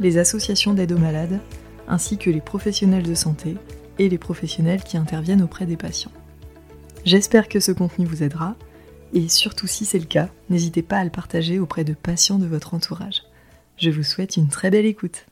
les 0.00 0.18
associations 0.18 0.74
d'aide 0.74 0.92
aux 0.92 0.98
malades, 0.98 1.40
ainsi 1.88 2.18
que 2.18 2.30
les 2.30 2.40
professionnels 2.40 3.02
de 3.02 3.14
santé 3.14 3.56
et 3.98 4.08
les 4.08 4.18
professionnels 4.18 4.82
qui 4.82 4.96
interviennent 4.96 5.42
auprès 5.42 5.66
des 5.66 5.76
patients. 5.76 6.12
J'espère 7.04 7.48
que 7.48 7.60
ce 7.60 7.72
contenu 7.72 8.06
vous 8.06 8.22
aidera, 8.22 8.56
et 9.12 9.28
surtout 9.28 9.66
si 9.66 9.84
c'est 9.84 9.98
le 9.98 10.06
cas, 10.06 10.30
n'hésitez 10.48 10.82
pas 10.82 10.98
à 10.98 11.04
le 11.04 11.10
partager 11.10 11.58
auprès 11.58 11.84
de 11.84 11.94
patients 11.94 12.38
de 12.38 12.46
votre 12.46 12.74
entourage. 12.74 13.22
Je 13.76 13.90
vous 13.90 14.04
souhaite 14.04 14.36
une 14.36 14.48
très 14.48 14.70
belle 14.70 14.86
écoute. 14.86 15.26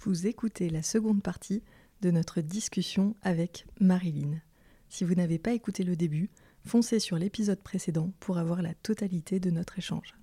Vous 0.00 0.26
écoutez 0.26 0.70
la 0.70 0.82
seconde 0.82 1.22
partie 1.22 1.62
de 2.00 2.10
notre 2.10 2.40
discussion 2.40 3.16
avec 3.22 3.66
Marilyn. 3.80 4.40
Si 4.88 5.04
vous 5.04 5.14
n'avez 5.14 5.38
pas 5.38 5.52
écouté 5.52 5.82
le 5.82 5.96
début, 5.96 6.30
foncez 6.64 7.00
sur 7.00 7.18
l'épisode 7.18 7.60
précédent 7.60 8.12
pour 8.20 8.38
avoir 8.38 8.62
la 8.62 8.74
totalité 8.74 9.40
de 9.40 9.50
notre 9.50 9.78
échange. 9.78 10.17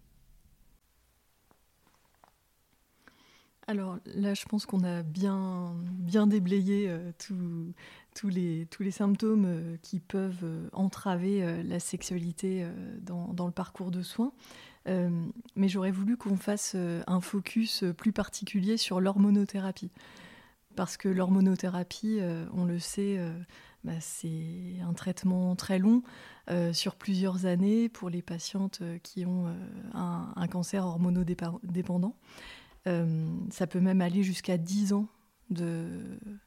Alors 3.68 3.98
là, 4.06 4.36
je 4.36 4.46
pense 4.46 4.68
qu'on 4.68 4.84
a 4.84 5.02
bien, 5.02 5.74
déblayé 6.28 6.86
euh, 6.88 7.12
tous, 8.14 8.30
les, 8.30 8.92
symptômes 8.92 9.46
euh, 9.48 9.78
qui 9.82 10.00
peuvent 10.00 10.44
euh, 10.44 10.70
entraver 10.72 11.64
la 11.64 11.80
sexualité 11.80 12.66
dans, 13.02 13.46
le 13.46 13.52
parcours 13.52 13.90
de 13.90 14.04
soins. 14.04 14.34
mais 14.88 15.68
j'aurais 15.68 15.92
voulu 15.92 16.16
qu'on 16.16 16.38
fasse 16.38 16.76
un 16.76 17.22
focus 17.22 17.84
plus 17.98 18.12
particulier 18.12 18.78
sur 18.78 19.02
l'hormonothérapie. 19.02 19.92
Parce 20.76 20.98
que 20.98 21.08
l'hormonothérapie, 21.08 22.20
on 22.54 22.66
le 22.66 22.80
sait, 22.80 23.18
bah, 23.84 24.00
c'est 24.00 24.76
un 24.86 24.94
traitement 24.94 25.56
très 25.56 25.80
long 25.80 26.04
sur 26.74 26.96
plusieurs 26.96 27.46
années 27.46 27.90
pour 27.90 28.10
les 28.10 28.22
patientes 28.22 28.84
qui 29.02 29.26
ont 29.26 29.48
un, 29.94 30.48
cancer 30.48 30.86
hormonodépendant. 30.86 32.16
Euh, 32.88 33.25
ça 33.52 33.67
peut 33.67 33.80
même 33.80 34.02
aller 34.02 34.23
jusqu'à 34.23 34.58
10 34.58 34.94
ans 34.94 35.08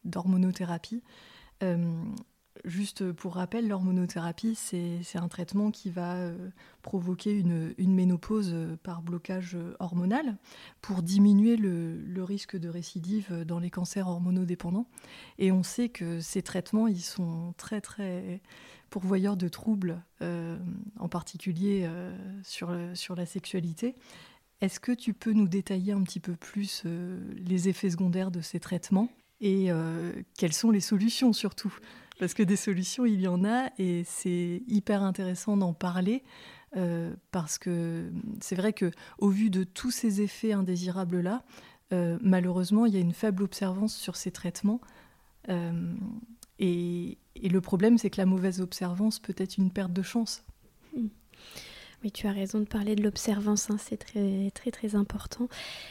d'hormonothérapie. 0.04 1.02
Euh, 1.62 2.02
juste 2.64 3.12
pour 3.12 3.34
rappel, 3.34 3.68
l'hormonothérapie, 3.68 4.54
c'est 4.56 5.00
un 5.16 5.28
traitement 5.28 5.70
qui 5.70 5.90
va 5.90 6.16
euh, 6.16 6.50
provoquer 6.82 7.38
une, 7.38 7.74
ménopause 7.78 8.56
par 8.82 9.02
blocage 9.02 9.56
hormonal 9.78 10.36
pour 10.82 11.02
diminuer 11.02 11.56
le, 11.56 12.22
risque 12.22 12.56
de 12.56 12.68
récidive 12.68 13.44
dans 13.44 13.60
les 13.60 13.70
cancers 13.70 14.08
hormonodépendants. 14.08 14.88
Et 15.38 15.52
on 15.52 15.62
sait 15.62 15.88
que 15.88 16.20
ces 16.20 16.42
traitements, 16.42 16.88
ils 16.88 17.02
sont 17.02 17.54
très 17.56 17.80
très 17.80 18.40
pourvoyeurs 18.90 19.36
de 19.36 19.48
troubles, 19.48 20.02
en 20.20 21.08
particulier 21.08 21.88
sur 22.42 22.70
la 23.14 23.26
sexualité. 23.26 23.94
Est-ce 24.60 24.80
que 24.80 24.92
tu 24.92 25.14
peux 25.14 25.32
nous 25.32 25.46
détailler 25.46 25.92
un 25.92 26.02
petit 26.02 26.18
peu 26.20 26.34
plus 26.34 26.82
euh, 26.84 27.20
les 27.36 27.68
effets 27.68 27.90
secondaires 27.90 28.30
de 28.30 28.40
ces 28.40 28.58
traitements 28.58 29.08
et 29.40 29.70
euh, 29.70 30.12
quelles 30.36 30.52
sont 30.52 30.72
les 30.72 30.80
solutions 30.80 31.32
surtout? 31.32 31.72
Parce 32.18 32.34
que 32.34 32.42
des 32.42 32.56
solutions, 32.56 33.06
il 33.06 33.20
y 33.20 33.28
en 33.28 33.44
a 33.44 33.70
et 33.78 34.02
c'est 34.04 34.62
hyper 34.66 35.04
intéressant 35.04 35.56
d'en 35.56 35.72
parler 35.72 36.24
euh, 36.76 37.14
parce 37.30 37.58
que 37.58 38.10
c'est 38.40 38.56
vrai 38.56 38.72
que 38.72 38.90
au 39.18 39.28
vu 39.28 39.48
de 39.50 39.62
tous 39.62 39.92
ces 39.92 40.22
effets 40.22 40.52
indésirables 40.52 41.20
là, 41.20 41.44
malheureusement, 42.20 42.84
il 42.84 42.92
y 42.92 42.98
a 42.98 43.00
une 43.00 43.14
faible 43.14 43.42
observance 43.42 43.96
sur 43.96 44.16
ces 44.16 44.30
traitements. 44.30 44.82
Et, 46.58 47.16
et, 47.36 47.48
le 47.48 47.60
problème, 47.62 47.96
c'est 47.96 48.10
que 48.10 48.20
la 48.20 48.26
mauvaise 48.26 48.60
observance 48.60 49.20
peut 49.20 49.34
être 49.38 49.56
une 49.56 49.70
perte 49.70 49.94
de 49.94 50.02
chance. 50.02 50.44
Oui, 52.04 52.12
tu 52.12 52.28
as 52.28 52.32
raison 52.32 52.60
de 52.60 52.64
parler 52.64 52.94
de 52.94 53.02
l'observance, 53.02 53.70
hein, 53.70 53.76
c'est 53.76 53.96
très, 53.96 54.52
très 54.54 54.70
très 54.70 54.94
important. 54.94 55.48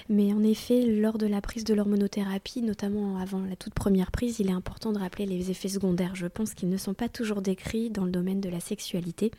Mais 0.07 0.31
en 0.31 0.41
effet, 0.41 0.85
lors 0.85 1.17
de 1.17 1.27
la 1.27 1.41
prise 1.41 1.65
de 1.65 1.73
l'hormonothérapie, 1.73 2.61
notamment 2.61 3.17
avant 3.17 3.41
la 3.41 3.57
toute 3.57 3.73
première 3.73 4.09
prise, 4.09 4.39
il 4.39 4.47
est 4.47 4.53
important 4.53 4.93
de 4.93 4.99
rappeler 4.99 5.25
les 5.25 5.51
effets 5.51 5.67
secondaires. 5.67 6.15
Je 6.15 6.27
pense 6.27 6.53
qu'ils 6.53 6.69
ne 6.69 6.77
sont 6.77 6.93
pas 6.93 7.09
toujours 7.09 7.41
décrits 7.41 7.89
dans 7.89 8.05
le 8.05 8.11
domaine 8.11 8.39
de 8.39 8.47
la 8.47 8.61
sexualité. 8.61 9.31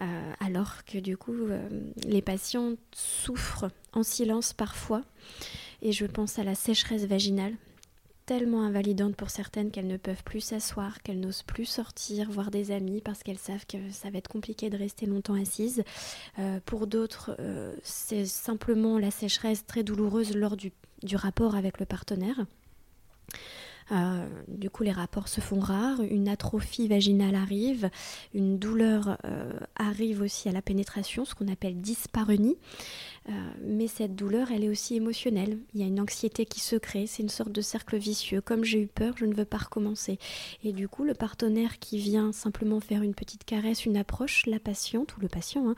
Euh, 0.00 0.32
alors 0.40 0.84
que 0.84 0.98
du 0.98 1.16
coup, 1.16 1.32
euh, 1.32 1.68
les 2.08 2.22
patients 2.22 2.72
souffrent 2.92 3.70
en 3.92 4.02
silence 4.02 4.52
parfois. 4.52 5.02
Et 5.80 5.92
je 5.92 6.06
pense 6.06 6.40
à 6.40 6.42
la 6.42 6.56
sécheresse 6.56 7.04
vaginale, 7.04 7.54
tellement 8.26 8.62
invalidante 8.62 9.16
pour 9.16 9.30
certaines 9.30 9.70
qu'elles 9.70 9.86
ne 9.86 9.96
peuvent 9.96 10.22
plus 10.24 10.40
s'asseoir, 10.40 11.02
qu'elles 11.02 11.20
n'osent 11.20 11.42
plus 11.42 11.66
sortir, 11.66 12.30
voir 12.30 12.50
des 12.50 12.70
amis 12.70 13.00
parce 13.00 13.22
qu'elles 13.22 13.38
savent 13.38 13.66
que 13.66 13.90
ça 13.90 14.10
va 14.10 14.18
être 14.18 14.28
compliqué 14.28 14.70
de 14.70 14.76
rester 14.76 15.06
longtemps 15.06 15.34
assises. 15.34 15.84
Euh, 16.38 16.60
pour 16.64 16.86
d'autres, 16.86 17.36
euh, 17.40 17.74
c'est 17.82 18.26
simplement 18.26 18.98
la 18.98 19.10
sécheresse 19.10 19.66
très 19.66 19.82
douloureuse 19.82 20.34
lors 20.34 20.56
du, 20.56 20.72
du 21.02 21.16
rapport 21.16 21.54
avec 21.54 21.78
le 21.78 21.86
partenaire. 21.86 22.46
Euh, 23.92 24.26
du 24.48 24.70
coup, 24.70 24.82
les 24.82 24.92
rapports 24.92 25.28
se 25.28 25.40
font 25.40 25.60
rares, 25.60 26.00
une 26.00 26.28
atrophie 26.28 26.88
vaginale 26.88 27.34
arrive, 27.34 27.90
une 28.32 28.58
douleur 28.58 29.18
euh, 29.24 29.52
arrive 29.76 30.22
aussi 30.22 30.48
à 30.48 30.52
la 30.52 30.62
pénétration, 30.62 31.24
ce 31.24 31.34
qu'on 31.34 31.48
appelle 31.48 31.80
dyspareunie. 31.80 32.56
Euh, 33.28 33.32
mais 33.62 33.86
cette 33.86 34.14
douleur, 34.14 34.50
elle 34.52 34.64
est 34.64 34.68
aussi 34.68 34.96
émotionnelle. 34.96 35.58
Il 35.74 35.80
y 35.80 35.84
a 35.84 35.86
une 35.86 36.00
anxiété 36.00 36.44
qui 36.44 36.60
se 36.60 36.76
crée, 36.76 37.06
c'est 37.06 37.22
une 37.22 37.30
sorte 37.30 37.52
de 37.52 37.60
cercle 37.60 37.96
vicieux. 37.96 38.40
Comme 38.40 38.64
j'ai 38.64 38.80
eu 38.80 38.86
peur, 38.86 39.14
je 39.16 39.24
ne 39.24 39.34
veux 39.34 39.46
pas 39.46 39.58
recommencer. 39.58 40.18
Et 40.62 40.72
du 40.72 40.88
coup, 40.88 41.04
le 41.04 41.14
partenaire 41.14 41.78
qui 41.78 41.98
vient 41.98 42.32
simplement 42.32 42.80
faire 42.80 43.02
une 43.02 43.14
petite 43.14 43.44
caresse, 43.44 43.86
une 43.86 43.96
approche, 43.96 44.46
la 44.46 44.58
patiente 44.58 45.16
ou 45.16 45.20
le 45.20 45.28
patient, 45.28 45.74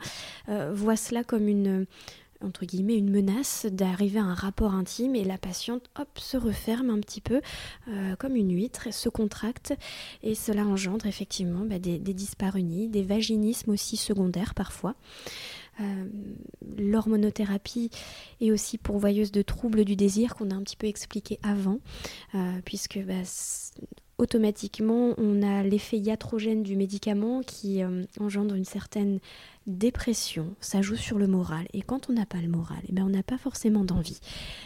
hein, 0.47 0.71
voit 0.73 0.97
cela 0.97 1.23
comme 1.23 1.47
une 1.47 1.85
entre 2.43 2.65
guillemets 2.65 2.95
une 2.95 3.09
menace 3.09 3.65
d'arriver 3.69 4.19
à 4.19 4.23
un 4.23 4.33
rapport 4.33 4.73
intime 4.73 5.15
et 5.15 5.23
la 5.23 5.37
patiente 5.37 5.89
hop 5.99 6.07
se 6.17 6.37
referme 6.37 6.89
un 6.89 6.99
petit 6.99 7.21
peu 7.21 7.41
euh, 7.87 8.15
comme 8.15 8.35
une 8.35 8.53
huître, 8.53 8.93
se 8.93 9.09
contracte 9.09 9.73
et 10.23 10.35
cela 10.35 10.65
engendre 10.65 11.05
effectivement 11.05 11.65
bah, 11.65 11.79
des, 11.79 11.99
des 11.99 12.13
des 12.87 13.03
vaginismes 13.03 13.71
aussi 13.71 13.97
secondaires 13.97 14.53
parfois. 14.53 14.95
Euh, 15.79 16.05
l'hormonothérapie 16.77 17.91
est 18.41 18.51
aussi 18.51 18.77
pourvoyeuse 18.77 19.31
de 19.31 19.41
troubles 19.41 19.85
du 19.85 19.95
désir 19.95 20.35
qu'on 20.35 20.49
a 20.49 20.55
un 20.55 20.63
petit 20.63 20.75
peu 20.75 20.87
expliqué 20.87 21.39
avant, 21.43 21.79
euh, 22.33 22.59
puisque 22.65 22.99
bah, 23.05 23.23
automatiquement, 24.17 25.13
on 25.17 25.43
a 25.43 25.63
l'effet 25.63 25.97
iatrogène 25.97 26.63
du 26.63 26.75
médicament 26.75 27.41
qui 27.41 27.83
euh, 27.83 28.03
engendre 28.19 28.55
une 28.55 28.65
certaine 28.65 29.19
dépression. 29.67 30.55
Ça 30.59 30.81
joue 30.81 30.95
sur 30.95 31.19
le 31.19 31.27
moral. 31.27 31.67
Et 31.73 31.81
quand 31.81 32.09
on 32.09 32.13
n'a 32.13 32.25
pas 32.25 32.39
le 32.41 32.47
moral, 32.47 32.79
eh 32.87 32.93
ben, 32.93 33.03
on 33.03 33.09
n'a 33.09 33.23
pas 33.23 33.37
forcément 33.37 33.83
d'envie. 33.83 34.19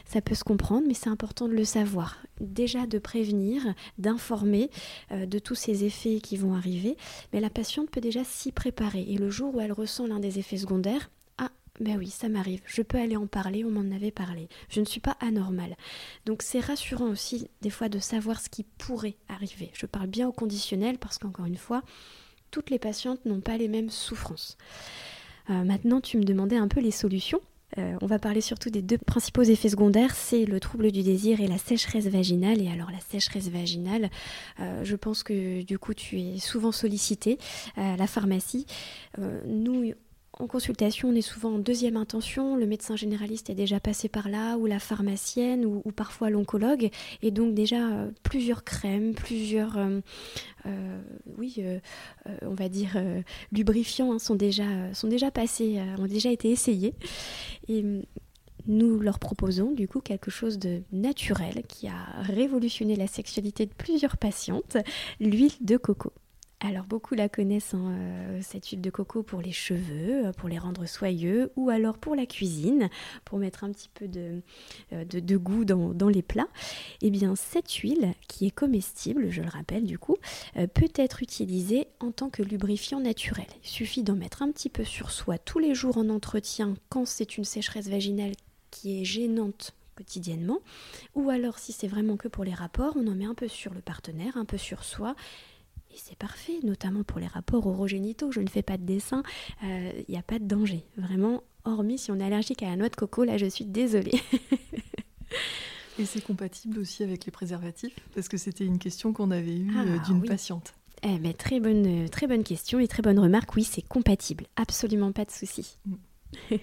Ça 0.05 0.21
peut 0.21 0.35
se 0.35 0.43
comprendre, 0.43 0.85
mais 0.87 0.93
c'est 0.93 1.09
important 1.09 1.47
de 1.47 1.53
le 1.53 1.65
savoir. 1.65 2.17
Déjà 2.39 2.85
de 2.87 2.99
prévenir, 2.99 3.61
d'informer 3.97 4.69
euh, 5.11 5.25
de 5.25 5.39
tous 5.39 5.55
ces 5.55 5.83
effets 5.83 6.21
qui 6.21 6.37
vont 6.37 6.53
arriver. 6.53 6.95
Mais 7.33 7.41
la 7.41 7.49
patiente 7.49 7.89
peut 7.89 8.01
déjà 8.01 8.23
s'y 8.23 8.51
préparer. 8.51 9.05
Et 9.09 9.17
le 9.17 9.29
jour 9.29 9.55
où 9.55 9.59
elle 9.59 9.73
ressent 9.73 10.07
l'un 10.07 10.19
des 10.19 10.39
effets 10.39 10.57
secondaires, 10.57 11.09
ben 11.81 11.97
oui, 11.97 12.09
ça 12.09 12.29
m'arrive, 12.29 12.61
je 12.65 12.83
peux 12.83 12.99
aller 12.99 13.17
en 13.17 13.25
parler, 13.25 13.65
on 13.65 13.71
m'en 13.71 13.95
avait 13.95 14.11
parlé. 14.11 14.47
Je 14.69 14.79
ne 14.79 14.85
suis 14.85 14.99
pas 14.99 15.17
anormale. 15.19 15.75
Donc 16.25 16.43
c'est 16.43 16.59
rassurant 16.59 17.09
aussi 17.09 17.49
des 17.61 17.71
fois 17.71 17.89
de 17.89 17.97
savoir 17.97 18.39
ce 18.39 18.49
qui 18.49 18.63
pourrait 18.63 19.15
arriver. 19.27 19.71
Je 19.73 19.87
parle 19.87 20.07
bien 20.07 20.27
au 20.27 20.31
conditionnel 20.31 20.99
parce 20.99 21.17
qu'encore 21.17 21.47
une 21.47 21.57
fois, 21.57 21.81
toutes 22.51 22.69
les 22.69 22.77
patientes 22.77 23.25
n'ont 23.25 23.41
pas 23.41 23.57
les 23.57 23.67
mêmes 23.67 23.89
souffrances. 23.89 24.57
Euh, 25.49 25.63
maintenant, 25.63 26.01
tu 26.01 26.17
me 26.17 26.23
demandais 26.23 26.57
un 26.57 26.67
peu 26.67 26.81
les 26.81 26.91
solutions. 26.91 27.41
Euh, 27.79 27.95
on 28.01 28.05
va 28.05 28.19
parler 28.19 28.41
surtout 28.41 28.69
des 28.69 28.81
deux 28.81 28.97
principaux 28.99 29.43
effets 29.43 29.69
secondaires, 29.69 30.13
c'est 30.13 30.45
le 30.45 30.59
trouble 30.59 30.91
du 30.91 31.03
désir 31.03 31.39
et 31.39 31.47
la 31.47 31.57
sécheresse 31.57 32.05
vaginale. 32.05 32.61
Et 32.61 32.67
alors 32.67 32.91
la 32.91 32.99
sécheresse 32.99 33.49
vaginale, 33.49 34.11
euh, 34.59 34.83
je 34.83 34.95
pense 34.95 35.23
que 35.23 35.63
du 35.63 35.79
coup 35.79 35.95
tu 35.95 36.19
es 36.19 36.37
souvent 36.37 36.73
sollicité 36.73 37.39
à 37.75 37.95
la 37.95 38.07
pharmacie. 38.07 38.67
nous, 39.47 39.93
en 40.41 40.47
consultation, 40.47 41.09
on 41.09 41.15
est 41.15 41.21
souvent 41.21 41.53
en 41.53 41.59
deuxième 41.59 41.97
intention. 41.97 42.55
Le 42.55 42.65
médecin 42.65 42.95
généraliste 42.95 43.49
est 43.51 43.55
déjà 43.55 43.79
passé 43.79 44.09
par 44.09 44.27
là, 44.27 44.57
ou 44.57 44.65
la 44.65 44.79
pharmacienne, 44.79 45.65
ou, 45.65 45.91
parfois 45.91 46.29
l'oncologue. 46.29 46.89
Et 47.21 47.29
donc 47.29 47.53
déjà, 47.53 47.91
euh, 47.91 48.11
plusieurs 48.23 48.63
crèmes, 48.63 49.13
plusieurs, 49.13 49.77
euh, 49.77 50.01
euh, 50.65 51.01
oui, 51.37 51.63
on 52.41 52.55
va 52.55 52.69
dire, 52.69 52.97
lubrifiants 53.51 54.13
hein, 54.13 54.19
sont, 54.19 54.35
déjà, 54.35 55.31
passés, 55.31 55.79
ont 55.99 56.07
déjà 56.07 56.31
été 56.31 56.49
essayés. 56.49 56.95
Et 57.67 57.85
nous 58.67 58.99
leur 58.99 59.19
proposons 59.19 59.71
du 59.71 59.87
coup 59.87 60.01
quelque 60.01 60.31
chose 60.31 60.59
de 60.59 60.81
naturel 60.91 61.63
qui 61.67 61.87
a 61.87 62.21
révolutionné 62.21 62.95
la 62.95 63.07
sexualité 63.07 63.65
de 63.65 63.73
plusieurs 63.73 64.17
patientes, 64.17 64.77
l'huile 65.19 65.53
de 65.61 65.77
coco. 65.77 66.11
Alors 66.63 66.85
beaucoup 66.85 67.15
la 67.15 67.27
connaissent, 67.27 67.73
hein, 67.73 67.91
euh, 67.91 68.39
cette 68.43 68.67
huile 68.67 68.81
de 68.81 68.91
coco 68.91 69.23
pour 69.23 69.41
les 69.41 69.51
cheveux, 69.51 70.27
euh, 70.27 70.31
pour 70.31 70.47
les 70.47 70.59
rendre 70.59 70.85
soyeux, 70.85 71.51
ou 71.55 71.71
alors 71.71 71.97
pour 71.97 72.15
la 72.15 72.27
cuisine, 72.27 72.87
pour 73.25 73.39
mettre 73.39 73.63
un 73.63 73.71
petit 73.71 73.89
peu 73.91 74.07
de, 74.07 74.43
euh, 74.93 75.03
de, 75.03 75.37
goût 75.37 75.65
dans, 75.65 76.07
les 76.07 76.21
plats. 76.21 76.49
Eh 77.01 77.09
bien 77.09 77.35
cette 77.35 77.71
huile, 77.71 78.13
qui 78.27 78.45
est 78.45 78.51
comestible, 78.51 79.31
je 79.31 79.41
le 79.41 79.49
rappelle 79.49 79.85
du 79.85 79.97
coup, 79.97 80.17
peut 80.73 80.91
être 80.95 81.23
utilisée 81.23 81.87
en 81.99 82.11
tant 82.11 82.29
que 82.29 82.43
lubrifiant 82.43 82.99
naturel. 82.99 83.47
Il 83.63 83.69
suffit 83.69 84.03
d'en 84.03 84.15
mettre 84.15 84.43
un 84.43 84.51
petit 84.51 84.69
peu 84.69 84.83
sur 84.83 85.09
soi 85.09 85.37
tous 85.39 85.57
les 85.57 85.73
jours 85.73 85.97
en 85.97 86.09
entretien 86.09 86.75
quand 86.89 87.05
c'est 87.05 87.37
une 87.37 87.45
sécheresse 87.45 87.87
vaginale 87.87 88.33
qui 88.69 89.01
est 89.01 89.05
gênante 89.05 89.73
quotidiennement, 89.95 90.59
ou 91.15 91.29
alors 91.29 91.59
si 91.59 91.71
c'est 91.71 91.87
vraiment 91.87 92.17
que 92.17 92.27
pour 92.27 92.43
les 92.43 92.53
rapports, 92.53 92.93
on 92.95 93.07
en 93.07 93.15
met 93.15 93.25
un 93.25 93.35
peu 93.35 93.47
sur 93.47 93.73
le 93.73 93.81
partenaire, 93.81 94.37
un 94.37 94.45
peu 94.45 94.57
sur 94.57 94.83
soi, 94.83 95.15
et 95.93 95.97
c'est 95.97 96.17
parfait, 96.17 96.59
notamment 96.63 97.03
pour 97.03 97.19
les 97.19 97.27
rapports 97.27 97.67
orogénitaux. 97.67 98.31
Je 98.31 98.39
ne 98.39 98.47
fais 98.47 98.61
pas 98.61 98.77
de 98.77 98.83
dessin, 98.83 99.23
il 99.61 99.69
euh, 99.69 99.91
n'y 100.09 100.17
a 100.17 100.21
pas 100.21 100.39
de 100.39 100.45
danger. 100.45 100.85
Vraiment, 100.97 101.43
hormis 101.65 101.97
si 101.97 102.11
on 102.11 102.19
est 102.19 102.23
allergique 102.23 102.63
à 102.63 102.69
la 102.69 102.75
noix 102.75 102.89
de 102.89 102.95
coco, 102.95 103.23
là 103.23 103.37
je 103.37 103.45
suis 103.45 103.65
désolée. 103.65 104.19
Et 105.99 106.05
c'est 106.05 106.23
compatible 106.23 106.79
aussi 106.79 107.03
avec 107.03 107.25
les 107.25 107.31
préservatifs? 107.31 107.93
Parce 108.15 108.29
que 108.29 108.37
c'était 108.37 108.65
une 108.65 108.79
question 108.79 109.13
qu'on 109.13 109.29
avait 109.29 109.57
eue 109.57 109.77
euh, 109.77 109.97
ah, 109.99 110.05
d'une 110.07 110.23
patiente. 110.23 110.73
Eh 111.03 111.17
ben, 111.17 111.33
très, 111.33 111.59
bonne, 111.59 112.09
très 112.09 112.27
bonne 112.27 112.43
question 112.43 112.79
et 112.79 112.87
très 112.87 113.01
bonne 113.01 113.19
remarque. 113.19 113.55
Oui, 113.55 113.63
c'est 113.63 113.81
compatible. 113.81 114.45
Absolument 114.55 115.11
pas 115.11 115.25
de 115.25 115.31
souci. 115.31 115.77
Mm. 115.85 115.95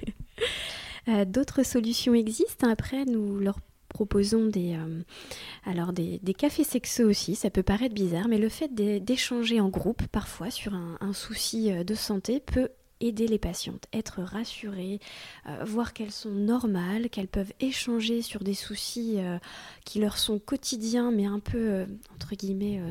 Euh, 1.09 1.25
d'autres 1.25 1.63
solutions 1.63 2.13
existent? 2.13 2.69
Après, 2.69 3.07
nous 3.07 3.39
leur 3.39 3.61
proposons 3.88 4.46
des, 4.46 4.76
euh, 4.76 5.93
des, 5.93 6.35
cafés 6.35 6.64
sexo 6.64 7.05
aussi, 7.05 7.35
ça 7.35 7.50
peut 7.50 7.62
paraître 7.62 7.94
bizarre, 7.94 8.29
mais 8.29 8.38
le 8.38 8.49
fait 8.49 8.75
d'échanger 8.75 9.61
en 9.61 9.69
groupe 9.69 10.06
parfois 10.06 10.50
sur 10.50 10.75
un, 10.75 11.12
souci 11.12 11.73
euh, 11.73 11.85
de 11.85 11.94
santé 11.94 12.40
peut 12.40 12.69
aider 13.00 13.29
les 13.29 13.38
patientes, 13.38 13.87
être 13.93 14.23
rassurées, 14.23 14.99
euh, 15.46 15.64
voir 15.64 15.93
qu'elles 15.93 16.12
sont 16.12 16.32
normales, 16.32 17.11
qu'elles 17.11 17.29
peuvent 17.29 17.52
échanger 17.61 18.23
sur 18.23 18.43
des 18.43 18.55
soucis 18.55 19.19
qui 19.85 20.00
leur 20.00 20.19
sont 20.19 20.38
quotidiens, 20.41 21.12
mais 21.12 21.25
un 21.25 21.38
peu, 21.38 21.87
entre 22.14 22.34
guillemets, 22.34 22.82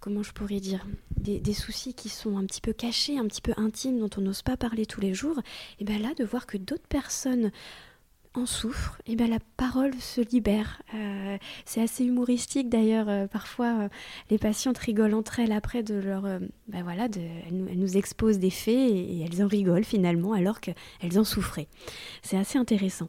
comment 0.00 0.24
je 0.24 0.32
pourrais 0.32 0.58
dire, 0.58 0.84
des, 1.16 1.38
des, 1.38 1.52
soucis 1.52 1.94
qui 1.94 2.08
sont 2.08 2.36
un 2.36 2.44
petit 2.46 2.60
peu 2.60 2.72
cachés, 2.72 3.16
un 3.16 3.26
petit 3.26 3.42
peu 3.42 3.52
intimes, 3.56 4.00
dont 4.00 4.10
on 4.16 4.22
n'ose 4.22 4.42
pas 4.42 4.56
parler 4.56 4.86
tous 4.86 5.00
les 5.00 5.14
jours, 5.14 5.40
et 5.78 5.84
bien 5.84 6.00
là, 6.00 6.12
de 6.14 6.24
voir 6.24 6.44
que 6.44 6.56
d'autres 6.56 6.88
personnes 6.88 7.52
en 8.36 8.46
souffre, 8.46 9.00
et 9.06 9.16
bien 9.16 9.28
la 9.28 9.38
parole 9.56 9.94
se 9.94 10.20
libère. 10.20 10.82
Euh, 10.94 11.38
c'est 11.64 11.82
assez 11.82 12.04
humoristique 12.04 12.68
d'ailleurs. 12.68 13.08
Euh, 13.08 13.26
parfois, 13.26 13.82
euh, 13.82 13.88
les 14.30 14.38
patientes 14.38 14.78
rigolent 14.78 15.14
entre 15.14 15.40
elles 15.40 15.52
après 15.52 15.82
de 15.82 15.94
leur, 15.94 16.22
ben 16.22 16.82
voilà, 16.82 17.08
elles, 17.16 17.78
nous, 17.78 17.96
exposent 17.96 18.38
des 18.38 18.50
faits 18.50 18.74
et, 18.74 19.20
elles 19.20 19.42
en 19.42 19.48
rigolent 19.48 19.84
finalement 19.84 20.32
alors 20.32 20.60
qu'elles 20.60 21.18
en 21.18 21.24
souffraient. 21.24 21.68
C'est 22.22 22.36
assez 22.36 22.58
intéressant. 22.58 23.08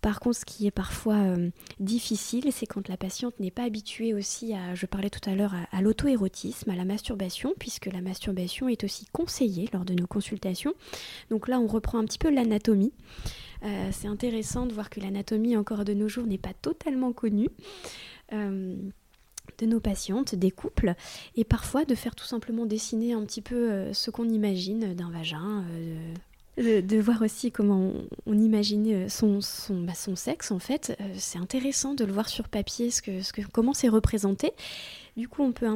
Par 0.00 0.20
contre, 0.20 0.38
ce 0.38 0.44
qui 0.44 0.66
est 0.66 0.72
parfois 0.72 1.34
difficile, 1.80 2.52
c'est 2.52 2.66
quand 2.66 2.88
la 2.88 2.96
patiente 2.96 3.38
n'est 3.40 3.50
pas 3.50 3.64
habituée 3.64 4.14
aussi 4.14 4.54
à, 4.54 4.74
je 4.74 4.86
parlais 4.86 5.10
tout 5.10 5.28
à 5.28 5.34
l'heure, 5.34 5.54
à 5.72 5.82
l'auto-érotisme, 5.82 6.70
à 6.70 6.76
la 6.76 6.84
masturbation, 6.84 7.54
puisque 7.58 7.86
la 7.86 8.00
masturbation 8.00 8.68
est 8.68 8.84
aussi 8.84 9.06
conseillée 9.12 9.68
lors 9.72 9.84
de 9.84 9.94
nos 9.94 10.06
consultations. 10.06 10.74
Donc 11.30 11.48
là, 11.48 11.58
on 11.58 11.66
reprend 11.66 11.98
un 11.98 12.04
petit 12.04 12.18
peu 12.18 12.30
l'anatomie. 12.30 12.92
Euh, 13.64 13.88
c'est 13.92 14.08
intéressant 14.08 14.66
de 14.66 14.72
voir 14.72 14.90
que 14.90 15.00
l'anatomie 15.00 15.56
encore 15.56 15.84
de 15.84 15.94
nos 15.94 16.08
jours 16.08 16.26
n'est 16.26 16.38
pas 16.38 16.54
totalement 16.54 17.12
connue. 17.12 17.48
Euh, 18.32 18.76
de 19.58 19.66
nos 19.66 19.80
patientes, 19.80 20.34
des 20.34 20.50
couples, 20.50 20.94
et 21.36 21.44
parfois 21.44 21.84
de 21.84 21.94
faire 21.94 22.14
tout 22.14 22.24
simplement 22.24 22.66
dessiner 22.66 23.12
un 23.12 23.24
petit 23.24 23.40
peu 23.40 23.70
euh, 23.70 23.92
ce 23.92 24.10
qu'on 24.10 24.28
imagine 24.28 24.92
d'un 24.94 25.10
vagin, 25.10 25.64
de, 26.56 27.00
voir 27.00 27.22
aussi 27.22 27.52
comment 27.52 27.92
on, 28.26 28.38
imagine 28.38 29.08
son, 29.08 29.40
son, 29.40 29.82
bah, 29.82 29.94
son, 29.94 30.16
sexe 30.16 30.50
en 30.50 30.58
fait. 30.58 30.96
c'est 31.16 31.38
intéressant 31.38 31.94
de 31.94 32.04
le 32.04 32.12
voir 32.12 32.28
sur 32.28 32.48
papier, 32.48 32.90
ce 32.90 33.02
que, 33.02 33.22
ce 33.22 33.32
que, 33.32 33.42
comment 33.52 33.74
c'est 33.74 33.88
représenté. 33.88 34.52
Du 35.16 35.28
coup, 35.28 35.42
on 35.42 35.52
peut, 35.52 35.66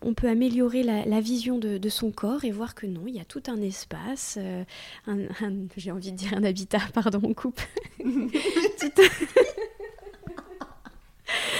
on 0.00 0.14
peut 0.14 0.28
améliorer 0.28 0.84
la, 0.84 1.20
vision 1.20 1.58
de, 1.58 1.88
son 1.88 2.12
corps 2.12 2.44
et 2.44 2.52
voir 2.52 2.76
que 2.76 2.86
non, 2.86 3.02
il 3.08 3.16
y 3.16 3.20
a 3.20 3.24
tout 3.24 3.42
un 3.48 3.60
espace, 3.60 4.38
euh, 4.40 4.62
j'ai 5.76 5.90
envie 5.90 6.12
de 6.12 6.16
dire 6.16 6.34
un 6.34 6.44
habitat, 6.44 6.80
pardon, 6.94 7.20
on 7.24 7.34
coupe. 7.34 7.60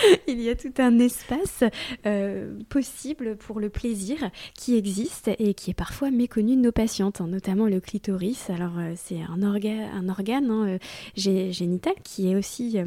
il 0.29 0.41
y 0.41 0.49
a 0.49 0.55
tout 0.55 0.73
un 0.79 0.99
espace 0.99 1.65
euh, 2.07 2.59
possible 2.69 3.37
pour 3.37 3.61
le 3.61 3.71
plaisir 3.71 4.31
qui 4.55 4.77
existe 4.77 5.31
et 5.39 5.55
qui 5.55 5.71
est 5.71 5.75
parfois 5.75 6.11
méconnu 6.11 6.57
de 6.57 6.61
nos 6.61 6.73
patientes, 6.73 7.21
hein, 7.21 7.29
notamment 7.29 7.67
le 7.67 7.81
clitoris. 7.81 8.51
Alors 8.51 8.79
euh, 8.79 8.93
c'est 8.97 9.21
un, 9.21 9.43
organe 9.43 10.51
hein, 10.51 10.79
génital 11.15 11.95
qui 12.03 12.31
est 12.31 12.37
aussi 12.37 12.79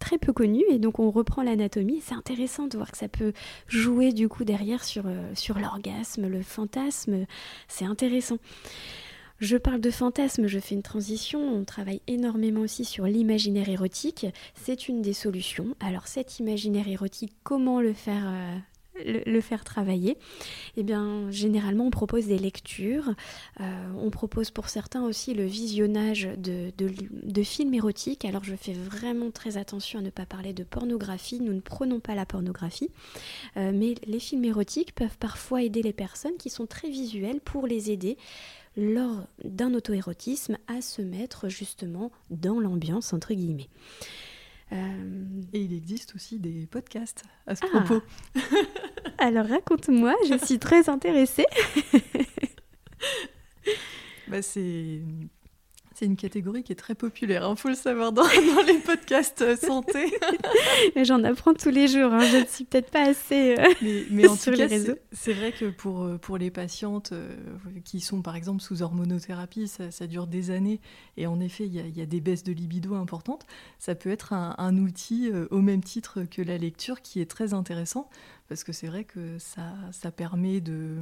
très 0.00 0.18
peu 0.18 0.32
connu 0.32 0.62
et 0.70 0.78
donc 0.78 0.98
on 0.98 1.10
reprend 1.10 1.42
l'anatomie. 1.42 2.00
C'est 2.02 2.14
intéressant 2.14 2.66
de 2.66 2.76
voir 2.76 2.90
que 2.90 2.98
ça 2.98 3.08
peut 3.08 3.32
jouer 3.66 4.12
du 4.12 4.28
coup 4.28 4.44
derrière 4.44 4.82
euh, 5.04 5.30
sur 5.34 5.58
l'orgasme, 5.58 6.28
le 6.28 6.42
fantasme. 6.42 7.26
C'est 7.68 7.84
intéressant. 7.84 8.38
Je 9.38 9.56
parle 9.56 9.80
de 9.80 9.90
fantasme, 9.90 10.46
je 10.46 10.58
fais 10.58 10.74
une 10.74 10.82
transition, 10.82 11.40
on 11.40 11.64
travaille 11.64 12.00
énormément 12.06 12.62
aussi 12.62 12.84
sur 12.84 13.04
l'imaginaire 13.04 13.68
érotique, 13.68 14.26
c'est 14.54 14.88
une 14.88 15.02
des 15.02 15.12
solutions. 15.12 15.76
Alors 15.80 16.06
cet 16.06 16.38
imaginaire 16.38 16.88
érotique, 16.88 17.34
comment 17.42 17.80
le 17.80 17.92
faire 17.92 18.24
euh, 18.26 18.56
le, 19.04 19.40
faire 19.40 19.64
travailler, 19.64 20.16
eh 20.76 20.82
bien, 20.82 21.30
généralement, 21.30 21.86
on 21.86 21.90
propose 21.90 22.26
des 22.26 22.38
lectures. 22.38 23.14
Euh, 23.60 23.92
on 23.98 24.10
propose 24.10 24.50
pour 24.50 24.68
certains 24.68 25.04
aussi 25.04 25.34
le 25.34 25.44
visionnage 25.44 26.28
de, 26.38 26.72
de, 26.78 27.42
films 27.42 27.74
érotiques. 27.74 28.24
Alors, 28.24 28.44
je 28.44 28.56
fais 28.56 28.72
vraiment 28.72 29.30
très 29.30 29.56
attention 29.56 29.98
à 29.98 30.02
ne 30.02 30.10
pas 30.10 30.26
parler 30.26 30.52
de 30.52 30.64
pornographie. 30.64 31.40
Nous 31.40 31.52
ne 31.52 31.60
prenons 31.60 32.00
pas 32.00 32.14
la 32.14 32.26
pornographie. 32.26 32.90
Euh, 33.56 33.72
mais 33.74 33.94
les 34.06 34.18
films 34.18 34.44
érotiques 34.44 34.94
peuvent 34.94 35.18
parfois 35.18 35.62
aider 35.62 35.82
les 35.82 35.92
personnes 35.92 36.36
qui 36.38 36.50
sont 36.50 36.66
très 36.66 36.88
visuelles 36.88 37.40
pour 37.40 37.66
les 37.66 37.90
aider 37.90 38.16
lors 38.76 39.26
d'un 39.44 39.74
auto-érotisme 39.74 40.58
à 40.68 40.80
se 40.80 41.02
mettre 41.02 41.48
justement 41.48 42.12
dans 42.30 42.60
l'ambiance, 42.60 43.12
entre 43.12 43.34
guillemets. 43.34 43.68
Euh, 44.72 45.24
Et 45.52 45.60
il 45.60 45.72
existe 45.72 46.14
aussi 46.14 46.38
des 46.38 46.66
podcasts 46.66 47.24
à 47.46 47.54
ce 47.54 47.64
ah. 47.64 47.80
propos. 47.80 48.04
Alors 49.18 49.46
raconte-moi, 49.46 50.14
je 50.28 50.44
suis 50.44 50.58
très 50.58 50.88
intéressée. 50.88 51.46
bah, 54.28 54.42
c'est 54.42 55.02
c'est 55.96 56.04
une 56.04 56.16
catégorie 56.16 56.62
qui 56.62 56.72
est 56.72 56.76
très 56.76 56.94
populaire, 56.94 57.40
il 57.42 57.52
hein, 57.52 57.56
faut 57.56 57.68
le 57.70 57.74
savoir 57.74 58.12
dans, 58.12 58.26
les 58.66 58.78
podcasts 58.78 59.40
euh, 59.40 59.56
santé. 59.56 60.12
J'en 61.04 61.24
apprends 61.24 61.54
tous 61.54 61.70
les 61.70 61.88
jours, 61.88 62.12
hein, 62.12 62.20
je 62.20 62.36
ne 62.36 62.44
suis 62.44 62.64
peut-être 62.64 62.90
pas 62.90 63.08
assez 63.08 63.54
euh, 63.58 63.64
mais, 63.82 64.04
mais, 64.10 64.28
en 64.28 64.36
tout 64.36 64.52
cas, 64.52 64.68
C'est 65.12 65.32
vrai 65.32 65.52
que 65.52 65.70
pour, 65.70 66.02
euh, 66.02 66.18
pour 66.18 66.36
les 66.36 66.50
patientes 66.50 67.14
qui 67.84 68.00
sont 68.00 68.20
par 68.20 68.36
exemple 68.36 68.60
sous 68.60 68.82
hormonothérapie, 68.82 69.68
ça, 69.68 70.06
dure 70.06 70.26
des 70.26 70.50
années 70.50 70.80
et 71.16 71.26
en 71.26 71.40
effet 71.40 71.64
il 71.64 71.74
y, 71.74 72.02
a, 72.02 72.06
des 72.06 72.20
baisses 72.20 72.44
de 72.44 72.52
libido 72.52 72.94
importantes. 72.94 73.46
Ça 73.78 73.94
peut 73.94 74.10
être 74.10 74.34
un, 74.34 74.54
un 74.58 74.76
outil 74.76 75.30
au 75.50 75.62
même 75.62 75.82
titre 75.82 76.24
que 76.30 76.42
la 76.42 76.58
lecture 76.58 77.00
qui 77.00 77.22
est 77.22 77.30
très 77.30 77.54
intéressant 77.54 78.10
parce 78.48 78.64
que 78.64 78.72
c'est 78.72 78.86
vrai 78.86 79.04
que 79.04 79.38
ça, 79.38 79.72
ça 79.92 80.10
permet 80.10 80.60
de 80.60 80.98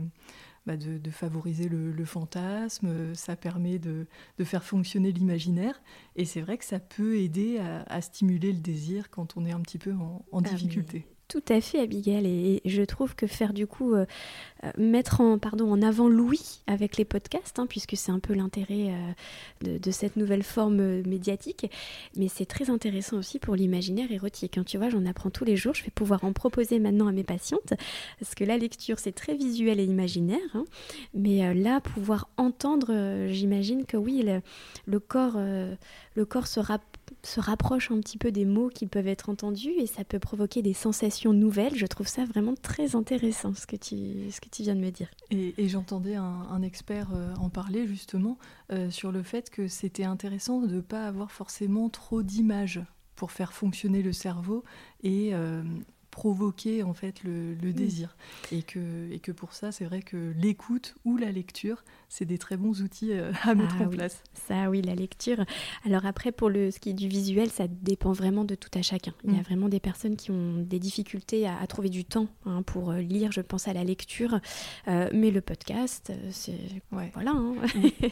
bah, 0.66 0.76
de, 0.76 1.10
favoriser 1.10 1.68
le, 1.68 2.04
fantasme, 2.04 3.14
ça 3.14 3.36
permet 3.36 3.78
de, 3.78 4.06
faire 4.44 4.64
fonctionner 4.64 5.12
l'imaginaire, 5.12 5.82
et 6.16 6.24
c'est 6.24 6.40
vrai 6.40 6.58
que 6.58 6.64
ça 6.64 6.80
peut 6.80 7.16
aider 7.16 7.58
à, 7.58 8.00
stimuler 8.00 8.52
le 8.52 8.60
désir 8.60 9.10
quand 9.10 9.36
on 9.36 9.44
est 9.44 9.52
un 9.52 9.60
petit 9.60 9.78
peu 9.78 9.92
en, 9.92 10.24
ah, 10.32 10.40
difficulté. 10.40 11.06
Tout 11.28 11.42
à 11.48 11.60
fait, 11.60 11.80
Abigail. 11.80 12.26
Et, 12.26 12.62
je 12.66 12.82
trouve 12.82 13.14
que 13.14 13.26
faire 13.26 13.54
du 13.54 13.66
coup, 13.66 13.94
euh, 13.94 14.04
euh, 14.64 14.70
mettre 14.76 15.20
en, 15.22 15.38
pardon, 15.38 15.70
en 15.72 15.80
avant 15.80 16.08
Louis 16.08 16.60
avec 16.66 16.98
les 16.98 17.06
podcasts, 17.06 17.58
hein, 17.58 17.66
puisque 17.66 17.96
c'est 17.96 18.12
un 18.12 18.18
peu 18.18 18.34
l'intérêt 18.34 18.92
euh, 19.64 19.78
de, 19.78 19.90
cette 19.90 20.16
nouvelle 20.16 20.42
forme 20.42 21.02
médiatique, 21.02 21.70
mais 22.16 22.28
c'est 22.28 22.44
très 22.44 22.68
intéressant 22.68 23.16
aussi 23.16 23.38
pour 23.38 23.56
l'imaginaire 23.56 24.12
érotique. 24.12 24.58
Hein. 24.58 24.64
Tu 24.64 24.76
vois, 24.76 24.90
j'en 24.90 25.06
apprends 25.06 25.30
tous 25.30 25.44
les 25.44 25.56
jours. 25.56 25.74
Je 25.74 25.82
vais 25.82 25.90
pouvoir 25.90 26.24
en 26.24 26.32
proposer 26.32 26.78
maintenant 26.78 27.08
à 27.08 27.12
mes 27.12 27.24
patientes, 27.24 27.72
parce 28.20 28.34
que 28.34 28.44
la 28.44 28.58
lecture, 28.58 28.98
c'est 28.98 29.12
très 29.12 29.34
visuel 29.34 29.80
et 29.80 29.84
imaginaire. 29.84 30.40
Hein. 30.54 30.64
mais 31.14 31.54
là, 31.54 31.80
pouvoir 31.80 32.28
entendre, 32.36 33.28
j'imagine 33.28 33.86
que 33.86 33.96
oui, 33.96 34.24
le, 34.86 35.00
corps, 35.00 35.38
le 35.38 36.24
corps 36.24 36.46
se 36.46 36.60
se 37.24 37.40
rapproche 37.40 37.90
un 37.90 38.00
petit 38.00 38.18
peu 38.18 38.30
des 38.32 38.44
mots 38.44 38.68
qui 38.68 38.86
peuvent 38.86 39.06
être 39.06 39.28
entendus 39.28 39.72
et 39.78 39.86
ça 39.86 40.04
peut 40.04 40.18
provoquer 40.18 40.62
des 40.62 40.74
sensations 40.74 41.32
nouvelles. 41.32 41.74
Je 41.74 41.86
trouve 41.86 42.06
ça 42.06 42.24
vraiment 42.24 42.54
très 42.54 42.96
intéressant 42.96 43.54
ce 43.54 43.66
que 43.66 43.76
tu, 43.76 44.30
ce 44.30 44.40
que 44.40 44.48
tu 44.48 44.62
viens 44.62 44.74
de 44.74 44.80
me 44.80 44.90
dire. 44.90 45.08
Et, 45.30 45.54
j'entendais 45.68 46.14
un, 46.14 46.62
expert 46.62 47.08
euh, 47.14 47.34
en 47.36 47.50
parler 47.50 47.86
justement 47.86 48.38
euh, 48.72 48.90
sur 48.90 49.12
le 49.12 49.22
fait 49.22 49.50
que 49.50 49.68
c'était 49.68 50.04
intéressant 50.04 50.60
de 50.60 50.76
ne 50.76 50.80
pas 50.80 51.06
avoir 51.06 51.30
forcément 51.30 51.88
trop 51.88 52.22
d'images 52.22 52.80
pour 53.16 53.32
faire 53.32 53.52
fonctionner 53.52 54.02
le 54.02 54.12
cerveau 54.12 54.64
et 55.02 55.30
euh, 55.34 55.62
provoquer 56.14 56.84
en 56.84 56.94
fait 56.94 57.24
le, 57.24 57.56
mm. 57.56 57.72
désir. 57.72 58.16
Et 58.52 58.62
que, 58.62 59.10
et 59.10 59.18
que 59.18 59.32
pour 59.32 59.52
ça 59.52 59.72
c'est 59.72 59.84
vrai 59.84 60.00
que 60.00 60.32
l'écoute 60.36 60.94
ou 61.04 61.16
la 61.16 61.32
lecture 61.32 61.82
c'est 62.08 62.24
des 62.24 62.38
très 62.38 62.56
bons 62.56 62.82
outils 62.82 63.12
euh, 63.12 63.32
à 63.42 63.56
mettre 63.56 63.74
ah 63.80 63.84
en 63.84 63.88
place. 63.88 64.22
Ça 64.32 64.70
oui 64.70 64.80
la 64.80 64.94
lecture. 64.94 65.44
Alors 65.84 66.06
après 66.06 66.30
pour 66.30 66.50
le 66.50 66.70
ce 66.70 66.78
qui 66.78 66.90
est 66.90 66.94
du 66.94 67.08
visuel 67.08 67.50
ça 67.50 67.66
dépend 67.66 68.12
vraiment 68.12 68.44
de 68.44 68.54
tout 68.54 68.70
à 68.78 68.82
chacun. 68.82 69.12
Il 69.24 69.32
y 69.32 69.36
a 69.36 69.40
mm. 69.40 69.42
vraiment 69.42 69.68
des 69.68 69.80
personnes 69.80 70.14
qui 70.14 70.30
ont 70.30 70.58
des 70.58 70.78
difficultés 70.78 71.48
à, 71.48 71.66
trouver 71.66 71.88
du 71.88 72.04
temps 72.04 72.28
hein, 72.46 72.62
pour 72.62 72.92
euh, 72.92 73.00
lire. 73.00 73.32
Je 73.32 73.40
pense 73.40 73.66
à 73.66 73.72
la 73.72 73.82
lecture 73.82 74.38
euh, 74.86 75.10
mais 75.12 75.32
le 75.32 75.40
podcast 75.40 76.12
c'est 76.30 76.80
voilà 76.90 77.32
hein. 77.32 77.56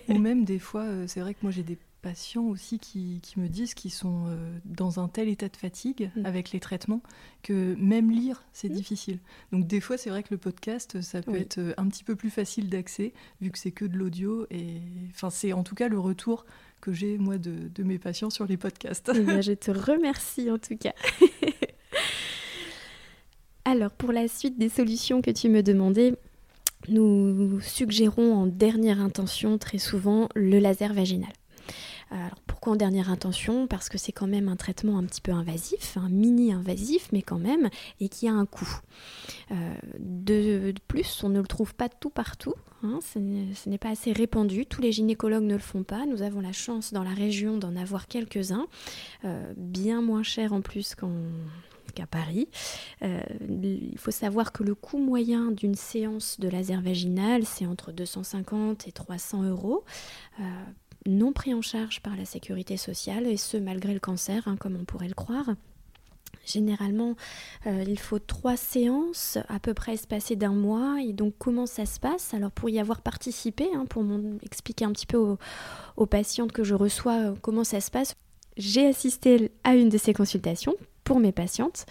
ou, 0.08 0.18
même 0.18 0.44
des 0.44 0.58
fois 0.58 0.86
c'est 1.06 1.20
vrai 1.20 1.34
que 1.34 1.40
moi 1.42 1.52
j'ai 1.52 1.62
des 1.62 1.78
patients 2.02 2.44
aussi 2.44 2.78
qui, 2.78 3.20
me 3.36 3.48
disent 3.48 3.74
qu'ils 3.74 3.92
sont 3.92 4.26
euh, 4.26 4.58
dans 4.64 5.00
un 5.00 5.08
tel 5.08 5.28
état 5.28 5.48
de 5.48 5.56
fatigue 5.56 6.10
mm. 6.16 6.26
avec 6.26 6.52
les 6.52 6.60
traitements 6.60 7.00
que 7.42 7.74
même 7.78 8.10
lire, 8.10 8.44
c'est 8.52 8.68
mm. 8.68 8.74
difficile. 8.74 9.18
Donc 9.52 9.66
des 9.66 9.80
fois, 9.80 9.96
c'est 9.96 10.10
vrai 10.10 10.22
que 10.22 10.28
le 10.32 10.38
podcast, 10.38 11.00
ça 11.00 11.22
peut 11.22 11.36
être 11.36 11.58
euh, 11.58 11.72
un 11.78 11.88
petit 11.88 12.04
peu 12.04 12.16
plus 12.16 12.30
facile 12.30 12.68
d'accès 12.68 13.14
vu 13.40 13.50
que 13.50 13.58
c'est 13.58 13.70
que 13.70 13.84
de 13.84 13.96
l'audio. 13.96 14.46
Et 14.50 14.82
enfin, 15.10 15.30
c'est 15.30 15.52
en 15.52 15.62
tout 15.62 15.74
cas 15.74 15.88
le 15.88 15.98
retour 15.98 16.44
que 16.80 16.92
j'ai 16.92 17.16
moi 17.16 17.38
de, 17.38 17.70
mes 17.82 17.98
patients 17.98 18.30
sur 18.30 18.44
les 18.46 18.56
podcasts. 18.56 19.10
Eh 19.14 19.24
je 19.42 19.52
te 19.52 19.70
remercie 19.70 20.50
en 20.50 20.58
tout 20.58 20.76
cas. 20.76 20.92
Alors 23.64 23.92
pour 23.92 24.10
la 24.10 24.26
suite 24.26 24.58
des 24.58 24.68
solutions 24.68 25.22
que 25.22 25.30
tu 25.30 25.48
me 25.48 25.62
demandais, 25.62 26.14
nous 26.88 27.60
suggérons 27.60 28.34
en 28.34 28.46
dernière 28.46 29.00
intention 29.00 29.56
très 29.56 29.78
souvent 29.78 30.28
le 30.34 30.58
laser 30.58 30.92
vaginal. 30.92 31.32
Alors 32.12 32.40
pourquoi 32.46 32.74
en 32.74 32.76
dernière 32.76 33.10
intention? 33.10 33.66
Parce 33.66 33.88
que 33.88 33.96
c'est 33.96 34.12
quand 34.12 34.26
même 34.26 34.48
un 34.48 34.56
traitement 34.56 34.98
un 34.98 35.04
petit 35.04 35.22
peu 35.22 35.32
invasif, 35.32 35.96
un 35.96 36.10
mini 36.10 36.52
invasif, 36.52 37.08
mais 37.10 37.22
quand 37.22 37.38
même, 37.38 37.70
et 38.00 38.08
qui 38.08 38.28
a 38.28 38.32
un 38.32 38.44
coût. 38.44 38.80
Euh, 39.50 39.74
de, 39.98 40.74
plus, 40.88 41.24
on 41.24 41.30
ne 41.30 41.40
le 41.40 41.46
trouve 41.46 41.74
pas 41.74 41.88
tout 41.88 42.10
partout. 42.10 42.54
Hein, 42.82 42.98
ce 43.02 43.18
n'est 43.18 43.78
pas 43.78 43.90
assez 43.90 44.12
répandu. 44.12 44.66
Tous 44.66 44.82
les 44.82 44.92
gynécologues 44.92 45.44
ne 45.44 45.54
le 45.54 45.60
font 45.60 45.84
pas. 45.84 46.04
Nous 46.04 46.22
avons 46.22 46.40
la 46.40 46.52
chance 46.52 46.92
dans 46.92 47.02
la 47.02 47.14
région 47.14 47.56
d'en 47.56 47.76
avoir 47.76 48.08
quelques-uns, 48.08 48.66
euh, 49.24 49.52
bien 49.56 50.02
moins 50.02 50.22
chers 50.22 50.52
en 50.52 50.60
plus 50.60 50.94
qu'à 51.94 52.06
Paris. 52.06 52.48
Euh, 53.02 53.22
il 53.48 53.98
faut 53.98 54.10
savoir 54.10 54.52
que 54.52 54.62
le 54.62 54.74
coût 54.74 54.98
moyen 54.98 55.50
d'une 55.50 55.76
séance 55.76 56.38
de 56.40 56.48
laser 56.48 56.82
vaginal, 56.82 57.46
c'est 57.46 57.64
entre 57.64 57.90
250 57.90 58.86
et 58.86 58.92
300 58.92 59.44
euros 59.44 59.84
non 61.06 61.32
pris 61.32 61.54
en 61.54 61.62
charge 61.62 62.00
par 62.00 62.16
la 62.16 62.24
sécurité 62.24 62.76
sociale, 62.76 63.26
et 63.26 63.36
ce 63.36 63.56
malgré 63.56 63.94
le 63.94 64.00
cancer, 64.00 64.46
hein, 64.46 64.56
comme 64.56 64.76
on 64.76 64.84
pourrait 64.84 65.08
le 65.08 65.14
croire. 65.14 65.50
Généralement, 66.44 67.14
euh, 67.66 67.84
il 67.86 67.98
faut 67.98 68.18
trois 68.18 68.56
séances, 68.56 69.38
à 69.48 69.60
peu 69.60 69.74
près 69.74 69.94
espacées 69.94 70.34
d'un 70.34 70.52
mois. 70.52 70.96
Et 71.00 71.12
donc, 71.12 71.34
comment 71.38 71.66
ça 71.66 71.86
se 71.86 72.00
passe? 72.00 72.34
Alors, 72.34 72.50
pour 72.50 72.68
y 72.68 72.80
avoir 72.80 73.00
participé, 73.00 73.68
hein, 73.74 73.86
pour 73.88 74.04
expliquer 74.42 74.84
un 74.84 74.92
petit 74.92 75.06
peu 75.06 75.36
aux, 75.96 76.06
patientes 76.06 76.52
que 76.52 76.64
je 76.64 76.74
reçois 76.74 77.30
euh, 77.30 77.34
comment 77.40 77.64
ça 77.64 77.80
se 77.80 77.90
passe, 77.90 78.16
j'ai 78.56 78.86
assisté 78.86 79.52
à 79.64 79.76
une 79.76 79.88
de 79.88 79.98
ces 79.98 80.12
consultations 80.12 80.74
pour 81.04 81.20
mes 81.20 81.32
patientes. 81.32 81.86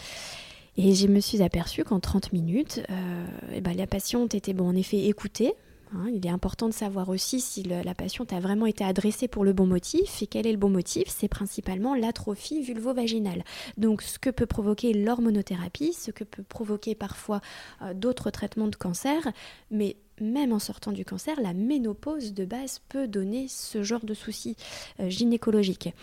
Et 0.78 0.96
je 0.96 1.08
me 1.08 1.20
suis 1.20 1.42
aperçue 1.42 1.84
qu'en 1.84 2.00
30 2.00 2.34
minutes, 2.34 2.82
euh, 2.90 3.26
eh 3.54 3.62
ben, 3.62 3.76
la 3.76 3.88
patiente 3.88 4.36
était 4.36 4.54
bon, 4.54 4.68
en 4.68 4.76
effet 4.76 5.06
écoutée, 5.08 5.54
Hein, 5.94 6.08
il 6.14 6.26
est 6.26 6.30
important 6.30 6.70
de 6.70 6.74
savoir 6.74 7.10
aussi 7.10 7.42
si 7.42 7.64
la 7.64 7.94
patiente 7.94 8.32
a 8.32 8.40
vraiment 8.40 8.66
été 8.66 8.84
adressée 8.84 9.28
pour 9.28 9.44
le 9.44 9.54
bon 9.54 9.66
motif. 9.66 10.22
Et 10.22 10.28
quel 10.28 10.48
est 10.48 10.52
le 10.52 10.58
bon 10.58 10.70
motif 10.70 11.04
C'est 11.08 11.28
principalement 11.28 11.96
l'atrophie 11.96 12.62
vulvo-vaginale. 12.62 13.44
Donc 13.78 14.02
ce 14.02 14.18
que 14.18 14.30
peut 14.30 14.46
provoquer 14.46 14.94
l'hormonothérapie, 14.94 15.94
ce 15.94 16.12
que 16.12 16.24
peut 16.24 16.44
provoquer 16.44 16.96
parfois 16.96 17.42
euh, 17.82 17.94
d'autres 17.94 18.30
traitements 18.30 18.68
de 18.68 18.76
cancer, 18.76 19.32
mais 19.70 19.98
même 20.22 20.54
en 20.54 20.60
sortant 20.60 20.92
du 20.92 21.04
cancer, 21.04 21.42
la 21.42 21.54
ménopause 21.54 22.34
de 22.34 22.46
base 22.46 22.80
peut 22.90 23.08
donner 23.08 23.48
ce 23.50 23.84
genre 23.84 24.06
de 24.06 24.14
soucis 24.14 24.56
euh, 25.00 25.10
gynécologiques. 25.10 25.94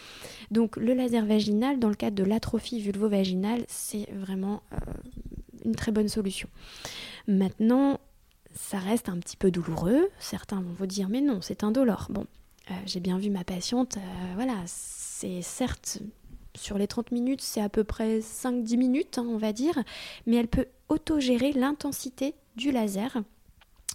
Donc 0.50 0.76
le 0.76 0.92
laser 0.92 1.25
vaginal, 1.25 1.78
dans 1.78 1.88
le 1.88 1.95
cadre 1.95 2.16
de 2.16 2.25
l'atrophie 2.25 2.80
vulvo-vaginale, 2.80 3.64
c'est 3.68 4.09
vraiment 4.12 4.62
euh, 4.73 4.76
une 5.64 5.75
très 5.75 5.92
bonne 5.92 6.09
solution. 6.09 6.49
Maintenant, 7.26 8.00
ça 8.55 8.78
reste 8.78 9.09
un 9.09 9.19
petit 9.19 9.37
peu 9.37 9.50
douloureux. 9.50 10.09
Certains 10.19 10.61
vont 10.61 10.75
vous 10.76 10.87
dire 10.87 11.09
mais 11.09 11.21
non, 11.21 11.40
c'est 11.40 11.64
indolore. 11.64 12.07
Bon, 12.11 12.26
euh, 12.71 12.75
j'ai 12.87 13.00
bien 13.00 13.19
vu 13.19 13.31
ma 13.31 13.45
patiente, 13.45 13.97
euh, 13.97 14.35
voilà, 14.35 14.57
c'est 14.67 15.43
certes 15.43 16.00
sur 16.55 16.76
les 16.76 16.87
30 16.87 17.12
minutes, 17.12 17.40
c'est 17.40 17.61
à 17.61 17.69
peu 17.69 17.85
près 17.85 18.19
5-10 18.19 18.76
minutes, 18.76 19.19
hein, 19.19 19.26
on 19.28 19.38
va 19.38 19.52
dire, 19.52 19.78
mais 20.26 20.37
elle 20.37 20.49
peut 20.49 20.67
autogérer 20.88 21.52
l'intensité 21.52 22.35
du 22.57 22.73
laser 22.73 23.23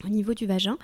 au 0.06 0.10
niveau 0.10 0.34
du 0.34 0.46
vagin, 0.46 0.78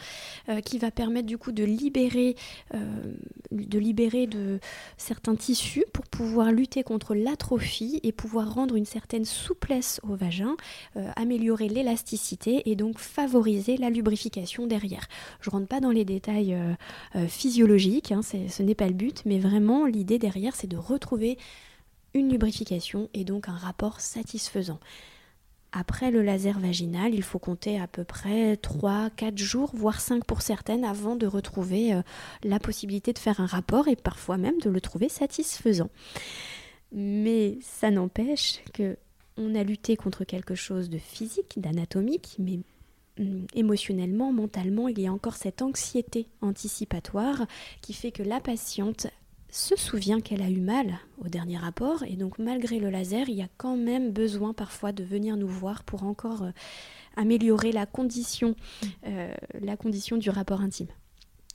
euh, 0.49 0.61
qui 0.61 0.77
va 0.77 0.91
permettre 0.91 1.27
du 1.27 1.37
coup 1.37 1.51
de 1.51 1.63
libérer, 1.63 2.35
euh, 2.73 3.13
de 3.51 3.79
libérer 3.79 4.27
de 4.27 4.59
certains 4.97 5.35
tissus 5.35 5.85
pour 5.93 6.05
pouvoir 6.05 6.51
lutter 6.51 6.83
contre 6.83 7.15
l'atrophie 7.15 7.99
et 8.03 8.11
pouvoir 8.11 8.53
rendre 8.53 8.75
une 8.75 8.85
certaine 8.85 9.25
souplesse 9.25 9.99
au 10.03 10.15
vagin, 10.15 10.55
euh, 10.97 11.09
améliorer 11.15 11.69
l'élasticité 11.69 12.69
et 12.69 12.75
donc 12.75 12.99
favoriser 12.99 13.77
la 13.77 13.89
lubrification 13.89 14.67
derrière. 14.67 15.07
Je 15.41 15.49
rentre 15.49 15.67
pas 15.67 15.79
dans 15.79 15.91
les 15.91 16.05
détails 16.05 16.57
physiologiques, 17.27 18.11
hein, 18.11 18.21
ce 18.21 18.63
n'est 18.63 18.75
pas 18.75 18.87
le 18.87 18.93
but, 18.93 19.23
mais 19.25 19.39
vraiment 19.39 19.85
l'idée 19.85 20.19
derrière 20.19 20.55
c'est 20.55 20.67
de 20.67 20.77
retrouver 20.77 21.37
une 22.13 22.29
lubrification 22.29 23.09
et 23.13 23.23
donc 23.23 23.49
un 23.49 23.55
rapport 23.55 23.99
satisfaisant. 23.99 24.79
Après 25.71 26.09
le 26.09 26.23
laser 26.23 26.59
vaginal, 26.59 27.13
il 27.13 27.21
faut 27.21 27.37
compter 27.37 27.79
à 27.79 27.85
peu 27.85 28.03
près 28.03 28.55
3-4 28.55 29.37
jours, 29.37 29.71
voire 29.75 30.01
5 30.01 30.25
pour 30.25 30.41
certaines, 30.41 30.83
avant 30.83 31.15
de 31.15 31.27
retrouver 31.27 31.93
euh, 31.93 32.01
la 32.43 32.59
possibilité 32.59 33.13
de 33.13 33.19
faire 33.19 33.39
un 33.39 33.45
rapport 33.45 33.87
et 33.87 33.95
parfois 33.95 34.37
même 34.37 34.59
de 34.59 34.69
le 34.71 34.81
trouver 34.81 35.09
satisfaisant. 35.09 35.89
Mais 36.91 37.59
ça 37.61 37.91
n'empêche 37.91 38.63
que 38.73 38.97
on 39.37 39.55
a 39.55 39.63
lutté 39.63 39.95
contre 39.95 40.25
quelque 40.25 40.55
chose 40.55 40.89
de 40.89 40.97
physique, 40.97 41.59
d'anatomique, 41.61 42.35
mais 42.39 42.59
hum, 43.19 43.45
émotionnellement, 43.53 44.33
mentalement, 44.33 44.87
il 44.87 44.99
y 44.99 45.07
a 45.07 45.13
encore 45.13 45.35
cette 45.35 45.61
anxiété 45.61 46.27
anticipatoire 46.41 47.45
qui 47.81 47.93
fait 47.93 48.11
que 48.11 48.23
la 48.23 48.39
patiente 48.39 49.07
se 49.51 49.75
souvient 49.75 50.21
qu'elle 50.21 50.41
a 50.41 50.49
eu 50.49 50.59
mal 50.59 50.99
au 51.23 51.27
dernier 51.27 51.57
rapport 51.57 52.03
et 52.03 52.15
donc 52.15 52.39
malgré 52.39 52.79
le 52.79 52.89
laser, 52.89 53.29
il 53.29 53.35
y 53.35 53.41
a 53.41 53.49
quand 53.57 53.75
même 53.75 54.11
besoin 54.11 54.53
parfois 54.53 54.91
de 54.91 55.03
venir 55.03 55.37
nous 55.37 55.47
voir 55.47 55.83
pour 55.83 56.03
encore 56.03 56.43
euh, 56.43 56.51
améliorer 57.15 57.71
la 57.71 57.85
condition, 57.85 58.55
euh, 59.05 59.33
la 59.59 59.77
condition 59.77 60.17
du 60.17 60.29
rapport 60.29 60.61
intime. 60.61 60.87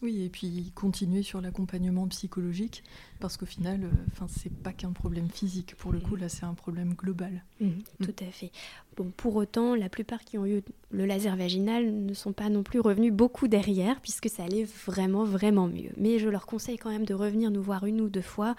Oui, 0.05 0.23
et 0.23 0.29
puis 0.29 0.71
continuer 0.75 1.23
sur 1.23 1.41
l'accompagnement 1.41 2.07
psychologique, 2.09 2.85
parce 3.21 3.39
qu'au 3.39 3.47
final, 3.47 3.85
euh, 3.85 3.89
enfin, 4.13 4.27
c'est 4.29 4.53
pas 4.53 4.75
qu'un 4.75 4.93
problème 4.93 5.31
physique. 5.31 5.75
Pour 5.77 5.93
le 5.93 5.99
coup, 5.99 6.15
là, 6.15 6.29
c'est 6.29 6.45
un 6.45 6.53
problème 6.53 6.93
global. 6.93 7.43
Mmh, 7.59 7.69
mm. 7.69 8.05
tout 8.05 8.15
à 8.21 8.27
fait. 8.27 8.51
Bon, 8.99 9.11
pour 9.17 9.35
autant, 9.37 9.75
la 9.75 9.89
plupart 9.89 10.23
qui 10.23 10.37
ont 10.37 10.45
eu 10.45 10.63
le 10.91 11.07
laser 11.07 11.35
vaginal 11.37 11.91
ne 11.91 12.13
sont 12.13 12.35
pas 12.35 12.51
non 12.51 12.63
plus 12.63 12.81
revenus 12.81 13.15
beaucoup 13.15 13.49
derrière, 13.49 13.99
puisque 14.03 14.29
ça 14.29 14.45
allait 14.45 14.65
vraiment, 14.65 15.25
vraiment 15.25 15.69
mieux. 15.69 15.93
Mais 15.97 16.19
je 16.19 16.29
leur 16.29 16.45
conseille 16.45 16.77
quand 16.77 16.91
même 16.91 17.07
de 17.07 17.15
revenir 17.15 17.51
nous 17.51 17.63
voir 17.63 17.87
une 17.87 18.03
ou 18.03 18.11
deux 18.11 18.21
fois 18.21 18.57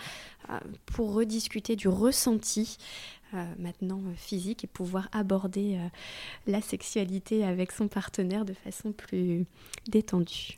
euh, 0.50 0.58
pour 0.88 1.14
rediscuter 1.14 1.76
du 1.76 1.88
ressenti. 1.88 2.78
Euh, 3.34 3.44
maintenant 3.60 4.02
physique 4.16 4.64
et 4.64 4.68
pouvoir 4.68 5.10
aborder 5.12 5.78
la 6.48 6.62
sexualité 6.62 7.44
avec 7.44 7.72
son 7.72 7.88
partenaire 7.88 8.46
de 8.46 8.54
façon 8.54 8.94
plus 8.94 9.46
détendue. 9.88 10.58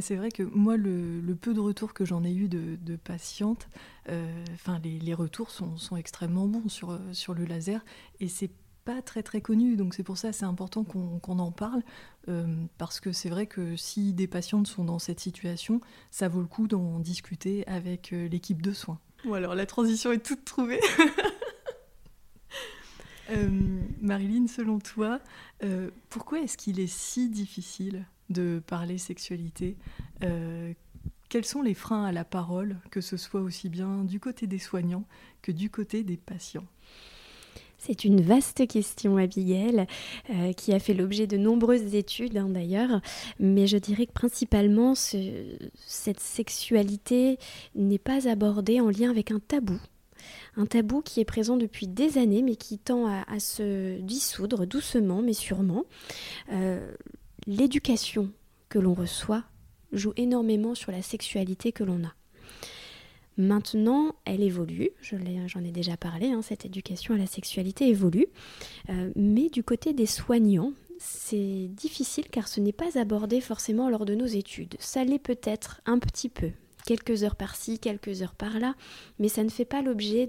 C'est 0.00 0.16
vrai 0.16 0.30
que 0.30 0.42
moi, 0.42 0.76
le, 0.76 1.36
peu 1.38 1.52
de 1.52 1.60
retours 1.60 1.92
que 1.92 2.04
j'en 2.04 2.24
ai 2.24 2.32
eu 2.32 2.48
de, 2.48 2.96
patientes, 2.96 3.68
euh, 4.08 4.44
enfin 4.54 4.80
les, 4.82 5.14
retours 5.14 5.50
sont, 5.50 5.96
extrêmement 5.96 6.46
bons 6.46 6.68
sur, 6.68 6.98
sur 7.12 7.34
le 7.34 7.44
laser 7.44 7.84
et 8.20 8.28
c'est 8.28 8.50
pas 8.84 9.02
très 9.02 9.22
très 9.22 9.40
connu, 9.40 9.76
donc 9.76 9.94
c'est 9.94 10.02
pour 10.02 10.18
ça 10.18 10.32
c'est 10.32 10.44
important 10.44 10.82
qu'on 10.82 11.38
en 11.38 11.52
parle, 11.52 11.82
euh, 12.28 12.64
parce 12.78 12.98
que 12.98 13.12
c'est 13.12 13.28
vrai 13.28 13.46
que 13.46 13.76
si 13.76 14.12
des 14.12 14.26
patientes 14.26 14.66
sont 14.66 14.84
dans 14.84 14.98
cette 14.98 15.20
situation, 15.20 15.80
ça 16.10 16.26
vaut 16.26 16.40
le 16.40 16.48
coup 16.48 16.66
d'en 16.66 16.98
discuter 16.98 17.64
avec 17.68 18.12
euh, 18.12 18.26
l'équipe 18.28 18.60
de 18.60 18.72
soins. 18.72 18.98
Bon 19.24 19.34
alors 19.34 19.54
la 19.54 19.66
transition 19.66 20.10
est 20.10 20.24
toute 20.24 20.44
trouvée. 20.44 20.80
Marilyn, 24.02 24.46
selon 24.46 24.78
toi, 24.78 25.20
pourquoi 26.10 26.40
est-ce 26.40 26.58
qu'il 26.58 26.80
est 26.80 26.86
si 26.86 27.30
difficile? 27.30 28.04
De 28.32 28.62
parler 28.66 28.98
sexualité. 28.98 29.76
Euh, 30.24 30.72
quels 31.28 31.44
sont 31.44 31.62
les 31.62 31.74
freins 31.74 32.04
à 32.04 32.12
la 32.12 32.24
parole, 32.24 32.76
que 32.90 33.00
ce 33.00 33.16
soit 33.16 33.40
aussi 33.40 33.68
bien 33.68 34.04
du 34.04 34.20
côté 34.20 34.46
des 34.46 34.58
soignants 34.58 35.04
que 35.40 35.52
du 35.52 35.70
côté 35.70 36.02
des 36.04 36.16
patients? 36.16 36.66
C'est 37.84 38.04
une 38.04 38.20
vaste 38.20 38.68
question, 38.68 39.16
Abigail, 39.16 39.86
euh, 40.30 40.52
qui 40.52 40.72
a 40.72 40.78
fait 40.78 40.94
l'objet 40.94 41.26
de 41.26 41.36
nombreuses 41.36 41.96
études 41.96 42.36
hein, 42.36 42.48
d'ailleurs, 42.48 43.00
mais 43.40 43.66
je 43.66 43.76
dirais 43.76 44.06
que 44.06 44.12
principalement 44.12 44.94
cette 44.94 46.20
sexualité 46.20 47.38
n'est 47.74 47.98
pas 47.98 48.28
abordée 48.28 48.80
en 48.80 48.88
lien 48.88 49.10
avec 49.10 49.32
un 49.32 49.40
tabou. 49.40 49.80
Un 50.56 50.66
tabou 50.66 51.02
qui 51.02 51.18
est 51.18 51.24
présent 51.24 51.56
depuis 51.56 51.88
des 51.88 52.18
années, 52.18 52.42
mais 52.42 52.54
qui 52.54 52.78
tend 52.78 53.06
à, 53.06 53.40
se 53.40 53.98
dissoudre 54.00 54.64
doucement, 54.64 55.20
mais 55.20 55.32
sûrement. 55.32 55.84
Euh, 56.52 56.92
l'éducation 57.46 58.30
que 58.68 58.78
l'on 58.78 58.94
reçoit 58.94 59.44
joue 59.92 60.12
énormément 60.16 60.74
sur 60.74 60.92
la 60.92 61.02
sexualité 61.02 61.72
que 61.72 61.84
l'on 61.84 62.04
a. 62.04 62.14
Maintenant, 63.38 64.14
elle 64.26 64.42
évolue, 64.42 64.90
j'en 65.00 65.64
ai 65.64 65.70
déjà 65.70 65.96
parlé, 65.96 66.28
hein, 66.28 66.42
cette 66.42 66.66
éducation 66.66 67.14
à 67.14 67.18
la 67.18 67.26
sexualité 67.26 67.88
évolue, 67.88 68.26
euh, 68.90 69.10
mais 69.16 69.48
du 69.48 69.62
côté 69.62 69.94
des 69.94 70.06
soignants, 70.06 70.72
c'est 70.98 71.68
difficile 71.68 72.26
car 72.30 72.46
ce 72.46 72.60
n'est 72.60 72.72
pas 72.72 72.98
abordé 72.98 73.40
forcément 73.40 73.88
lors 73.88 74.04
de 74.04 74.14
nos 74.14 74.26
études. 74.26 74.76
Ça 74.78 75.02
l'est 75.04 75.18
peut-être 75.18 75.80
un 75.86 75.98
petit 75.98 76.28
peu, 76.28 76.50
quelques 76.84 77.24
heures 77.24 77.36
par-ci, 77.36 77.78
quelques 77.78 78.20
heures 78.20 78.34
par-là, 78.34 78.74
mais 79.18 79.28
ça 79.28 79.42
ne 79.44 79.48
fait 79.48 79.64
pas 79.64 79.80
l'objet 79.80 80.28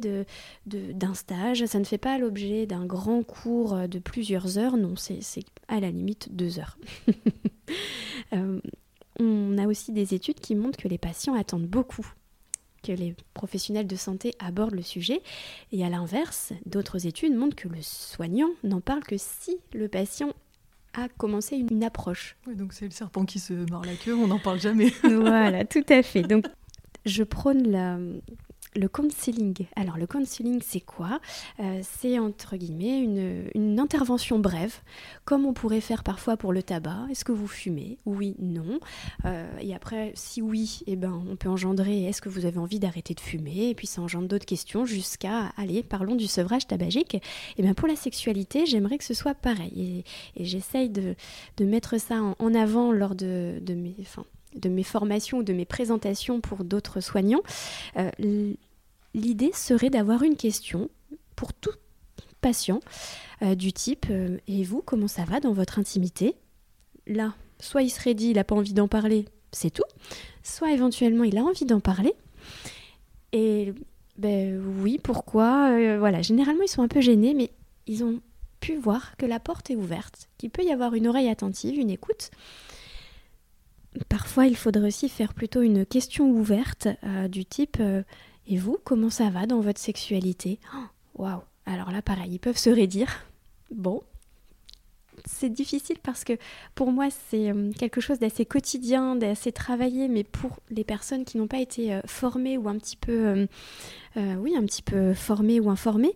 d'un 0.65 1.13
stage, 1.13 1.65
ça 1.65 1.79
ne 1.79 1.86
fait 1.86 1.98
pas 1.98 2.17
l'objet 2.17 2.65
d'un 2.65 2.86
grand 2.86 3.22
cours 3.24 3.88
de 3.88 4.00
plusieurs 4.00 4.58
heures, 4.58 4.77
non, 4.77 4.96
c'est 4.96 5.43
à 5.67 5.79
la 5.79 5.91
limite 5.91 6.36
deux 6.36 6.60
heures. 6.60 6.77
Euh, 8.32 8.60
on 9.20 9.58
a 9.60 9.67
aussi 9.67 9.91
des 9.91 10.15
études 10.15 10.39
qui 10.39 10.55
montrent 10.55 10.79
que 10.79 10.88
les 10.88 10.98
patients 10.98 11.36
attendent 11.36 11.67
beaucoup 11.67 12.08
que 12.84 12.91
les 12.91 13.15
professionnels 13.34 13.88
de 13.88 13.96
santé 13.96 14.36
abordent 14.39 14.75
le 14.75 14.84
sujet. 14.84 15.22
Et 15.72 15.84
à 15.84 15.89
l'inverse, 15.89 16.53
d'autres 16.65 17.08
études 17.08 17.34
montrent 17.34 17.55
que 17.55 17.70
le 17.70 17.82
soignant 17.82 18.50
n'en 18.63 18.82
parle 18.82 19.03
que 19.03 19.15
si 19.17 19.58
le 19.74 19.88
patient 19.88 20.34
a 20.93 21.10
commencé 21.10 21.55
une 21.55 21.84
approche. 21.84 22.36
Oui, 22.46 22.55
donc 22.55 22.74
c'est 22.74 22.86
le 22.86 22.91
serpent 22.91 23.25
qui 23.25 23.39
se 23.39 23.53
mord 23.72 23.84
la 23.84 23.96
queue, 23.96 24.13
on 24.13 24.27
n'en 24.27 24.39
parle 24.39 24.60
jamais. 24.60 24.89
voilà, 25.03 25.65
tout 25.65 25.86
à 25.89 26.03
fait. 26.03 26.22
Donc 26.22 26.46
je 27.05 27.24
prône 27.24 27.70
la, 27.72 27.98
le 28.75 28.88
counseling. 28.88 29.65
Alors 29.75 29.98
le 29.98 30.08
counseling, 30.08 30.62
c'est 30.63 30.82
quoi? 30.82 31.20
Euh, 31.60 31.82
C'est 31.84 32.20
entre 32.20 32.56
guillemets 32.56 33.00
une, 33.00 33.80
intervention 33.80 34.39
brève, 34.39 34.75
comme 35.25 35.46
on 35.46 35.53
pourrait 35.53 35.82
faire 35.82 36.03
parfois 36.03 36.38
pour 36.38 36.53
le 36.53 36.63
tabac. 36.63 37.08
Est-ce 37.10 37.25
que 37.25 37.32
vous 37.32 37.48
fumez? 37.48 37.98
Oui, 38.06 38.36
non. 38.39 38.80
Euh, 39.25 39.51
et 39.60 39.74
après, 39.74 40.12
si 40.15 40.42
oui, 40.42 40.82
eh 40.88 40.96
ben, 40.96 41.24
on 41.30 41.36
peut 41.36 41.50
engendrer 41.50 42.06
est-ce 42.06 42.22
que 42.22 42.30
vous 42.30 42.46
avez 42.46 42.60
envie 42.60 42.80
d'arrêter 42.80 43.13
de 43.13 43.20
fumer? 43.20 43.70
Et 43.70 43.75
puis 43.75 43.88
ça 43.88 44.01
engendre 44.01 44.27
d'autres 44.27 44.46
questions 44.46 44.86
jusqu'à, 44.86 45.51
allez, 45.58 45.84
parlons 45.84 46.15
du 46.15 46.27
sevrage 46.27 46.68
tabagique. 46.68 47.15
Et 47.15 47.22
eh 47.58 47.62
bien 47.63 47.74
pour 47.74 47.88
la 47.88 47.96
sexualité, 47.96 48.65
j'aimerais 48.65 48.98
que 48.98 49.03
ce 49.03 49.13
soit 49.13 49.36
pareil. 49.36 50.03
Et, 50.36 50.46
j'essaye 50.46 50.89
de, 50.89 51.15
mettre 51.62 52.00
ça 52.00 52.22
en, 52.22 52.53
avant 52.53 52.92
lors 52.92 53.15
de, 53.15 53.60
mes... 53.68 53.96
Enfin, 54.01 54.25
de 54.55 54.69
mes 54.69 54.83
formations 54.83 55.39
ou 55.39 55.43
de 55.43 55.53
mes 55.53 55.65
présentations 55.65 56.41
pour 56.41 56.63
d'autres 56.63 57.01
soignants, 57.01 57.43
euh, 57.98 58.10
l'idée 59.13 59.51
serait 59.53 59.89
d'avoir 59.89 60.24
une 60.24 60.36
question 60.36 60.89
pour 61.36 61.53
tout 61.53 61.72
patient 62.41 62.79
euh, 63.41 63.55
du 63.55 63.74
type 63.74 64.07
euh, 64.10 64.38
Et 64.48 64.63
vous, 64.63 64.81
comment 64.81 65.07
ça 65.07 65.24
va 65.24 65.39
dans 65.39 65.53
votre 65.53 65.79
intimité? 65.79 66.36
Là, 67.07 67.33
soit 67.60 67.83
il 67.83 67.89
serait 67.89 68.13
dit, 68.13 68.27
il 68.27 68.36
n'a 68.36 68.43
pas 68.43 68.55
envie 68.55 68.74
d'en 68.74 68.88
parler, 68.88 69.25
c'est 69.51 69.69
tout. 69.69 69.83
Soit 70.43 70.72
éventuellement, 70.72 71.24
il 71.24 71.38
a 71.38 71.43
envie 71.43 71.65
d'en 71.65 71.79
parler. 71.79 72.13
Et 73.31 73.74
ben 74.17 74.62
oui, 74.81 75.00
pourquoi? 75.01 75.98
Voilà, 75.98 76.22
généralement, 76.22 76.63
ils 76.63 76.69
sont 76.69 76.83
un 76.83 76.88
peu 76.88 77.01
gênés, 77.01 77.34
mais 77.34 77.49
ils 77.88 78.04
ont 78.04 78.19
pu 78.63 78.75
voir 78.78 79.17
que 79.17 79.25
la 79.25 79.39
porte 79.39 79.71
est 79.71 79.75
ouverte, 79.75 80.30
qu'il 80.38 80.49
peut 80.49 80.63
y 80.63 80.71
avoir 80.71 80.93
une 80.93 81.08
oreille 81.08 81.30
attentive, 81.30 81.78
une 81.78 81.89
écoute. 81.89 82.32
Parfois, 84.10 84.47
il 84.47 84.56
faudrait 84.56 84.88
aussi 84.88 85.10
faire 85.10 85.34
plutôt 85.34 85.62
une 85.62 85.86
question 85.86 86.29
ouverte 86.29 86.88
euh, 87.03 87.27
du 87.27 87.45
type 87.45 87.77
euh, 87.79 88.03
Et 88.47 88.58
vous, 88.58 88.77
comment 88.84 89.10
ça 89.10 89.29
va 89.29 89.45
dans 89.45 89.60
votre 89.60 89.79
sexualité? 89.79 90.60
Oh, 90.75 91.23
Waouh 91.23 91.41
Alors 91.65 91.91
là, 91.91 92.01
pareil, 92.01 92.32
ils 92.32 92.39
peuvent 92.39 92.58
se 92.58 92.69
rédire. 92.69 93.25
Bon. 93.71 94.01
C'est 95.25 95.49
difficile 95.49 95.97
parce 96.01 96.23
que 96.23 96.34
pour 96.73 96.91
moi, 96.91 97.08
c'est 97.29 97.51
euh, 97.51 97.71
quelque 97.77 98.01
chose 98.01 98.19
d'assez 98.19 98.45
quotidien, 98.45 99.15
d'assez 99.15 99.51
travaillé, 99.51 100.08
mais 100.08 100.23
pour 100.23 100.60
les 100.71 100.84
personnes 100.84 101.23
qui 101.23 101.38
n'ont 101.38 101.47
pas 101.47 101.60
été 101.60 101.99
formées 102.08 102.58
ou 102.58 102.67
un 102.67 102.77
petit 102.77 102.97
peu, 102.97 103.47
oui, 104.15 104.56
un 104.58 104.65
petit 104.65 104.82
peu 104.82 105.13
formées 105.13 105.60
ou 105.60 105.69
informées, 105.69 106.13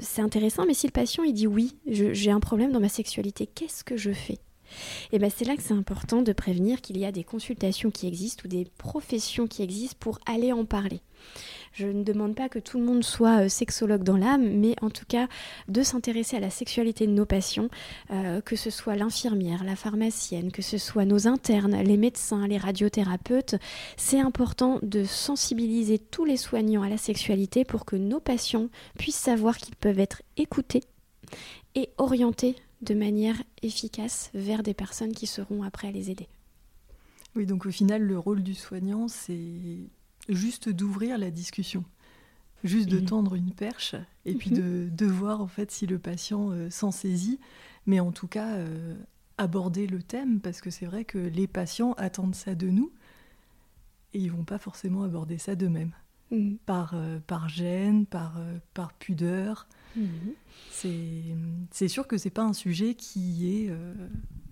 c'est 0.00 0.22
intéressant, 0.22 0.64
mais 0.66 0.72
si 0.72 0.86
le 0.86 0.92
patient 0.92 1.22
il 1.22 1.34
dit 1.34 1.46
oui, 1.46 1.76
j'ai 1.86 2.30
un 2.30 2.40
problème 2.40 2.72
dans 2.72 2.80
ma 2.80 2.88
sexualité, 2.88 3.46
qu'est-ce 3.46 3.84
que 3.84 3.98
je 3.98 4.10
fais? 4.10 4.38
Et 5.12 5.18
ben 5.18 5.30
c'est 5.34 5.44
là 5.44 5.56
que 5.56 5.62
c'est 5.62 5.74
important 5.74 6.22
de 6.22 6.32
prévenir 6.32 6.80
qu'il 6.80 6.98
y 6.98 7.04
a 7.04 7.12
des 7.12 7.24
consultations 7.24 7.90
qui 7.90 8.06
existent 8.06 8.42
ou 8.44 8.48
des 8.48 8.66
professions 8.78 9.46
qui 9.46 9.62
existent 9.62 9.96
pour 10.00 10.18
aller 10.26 10.52
en 10.52 10.64
parler. 10.64 11.00
Je 11.72 11.86
ne 11.86 12.02
demande 12.02 12.34
pas 12.34 12.48
que 12.48 12.58
tout 12.58 12.78
le 12.78 12.84
monde 12.84 13.04
soit 13.04 13.44
euh, 13.44 13.48
sexologue 13.48 14.02
dans 14.02 14.16
l'âme, 14.16 14.48
mais 14.48 14.74
en 14.80 14.88
tout 14.88 15.04
cas 15.06 15.28
de 15.68 15.82
s'intéresser 15.82 16.36
à 16.36 16.40
la 16.40 16.48
sexualité 16.48 17.06
de 17.06 17.12
nos 17.12 17.26
patients, 17.26 17.68
euh, 18.10 18.40
que 18.40 18.56
ce 18.56 18.70
soit 18.70 18.96
l'infirmière, 18.96 19.62
la 19.62 19.76
pharmacienne, 19.76 20.50
que 20.52 20.62
ce 20.62 20.78
soit 20.78 21.04
nos 21.04 21.28
internes, 21.28 21.76
les 21.82 21.98
médecins, 21.98 22.46
les 22.46 22.56
radiothérapeutes. 22.56 23.56
C'est 23.98 24.20
important 24.20 24.78
de 24.82 25.04
sensibiliser 25.04 25.98
tous 25.98 26.24
les 26.24 26.38
soignants 26.38 26.82
à 26.82 26.88
la 26.88 26.98
sexualité 26.98 27.64
pour 27.64 27.84
que 27.84 27.96
nos 27.96 28.20
patients 28.20 28.68
puissent 28.98 29.16
savoir 29.16 29.58
qu'ils 29.58 29.76
peuvent 29.76 30.00
être 30.00 30.22
écoutés 30.38 30.82
et 31.74 31.90
orientés 31.98 32.56
de 32.82 32.94
manière 32.94 33.42
efficace 33.62 34.30
vers 34.34 34.62
des 34.62 34.74
personnes 34.74 35.12
qui 35.12 35.26
seront 35.26 35.62
après 35.62 35.88
à 35.88 35.92
les 35.92 36.10
aider. 36.10 36.28
Oui, 37.34 37.46
donc 37.46 37.66
au 37.66 37.70
final, 37.70 38.02
le 38.02 38.18
rôle 38.18 38.42
du 38.42 38.54
soignant, 38.54 39.08
c'est 39.08 39.78
juste 40.28 40.68
d'ouvrir 40.68 41.18
la 41.18 41.30
discussion, 41.30 41.84
juste 42.64 42.88
de 42.88 42.98
mhm. 42.98 43.06
tendre 43.06 43.34
une 43.34 43.52
perche 43.52 43.94
et 44.24 44.34
puis 44.34 44.50
mhm. 44.50 44.90
de, 44.90 45.06
voir 45.06 45.40
en 45.40 45.46
fait 45.46 45.70
si 45.70 45.86
le 45.86 45.98
patient 45.98 46.50
euh, 46.50 46.70
s'en 46.70 46.90
saisit, 46.90 47.38
mais 47.86 48.00
en 48.00 48.12
tout 48.12 48.26
cas 48.26 48.54
euh, 48.54 48.94
aborder 49.38 49.86
le 49.86 50.02
thème 50.02 50.40
parce 50.40 50.60
que 50.60 50.70
c'est 50.70 50.86
vrai 50.86 51.04
que 51.04 51.18
les 51.18 51.46
patients 51.46 51.92
attendent 51.94 52.34
ça 52.34 52.54
de 52.54 52.68
nous 52.68 52.90
et 54.14 54.18
ils 54.18 54.32
vont 54.32 54.44
pas 54.44 54.58
forcément 54.58 55.02
aborder 55.02 55.38
ça 55.38 55.54
d'eux-mêmes. 55.54 55.92
Mhm. 56.30 56.58
Par, 56.66 56.92
euh, 56.94 57.18
par 57.26 57.48
gêne, 57.48 58.06
par, 58.06 58.38
par 58.74 58.92
pudeur, 58.94 59.66
Mhm. 59.96 60.34
C'est 61.70 61.88
sûr 61.88 62.06
que 62.06 62.18
c'est 62.18 62.30
pas 62.30 62.42
un 62.42 62.52
sujet 62.52 62.94
qui 62.94 63.64
est 63.64 63.70
euh, 63.70 63.94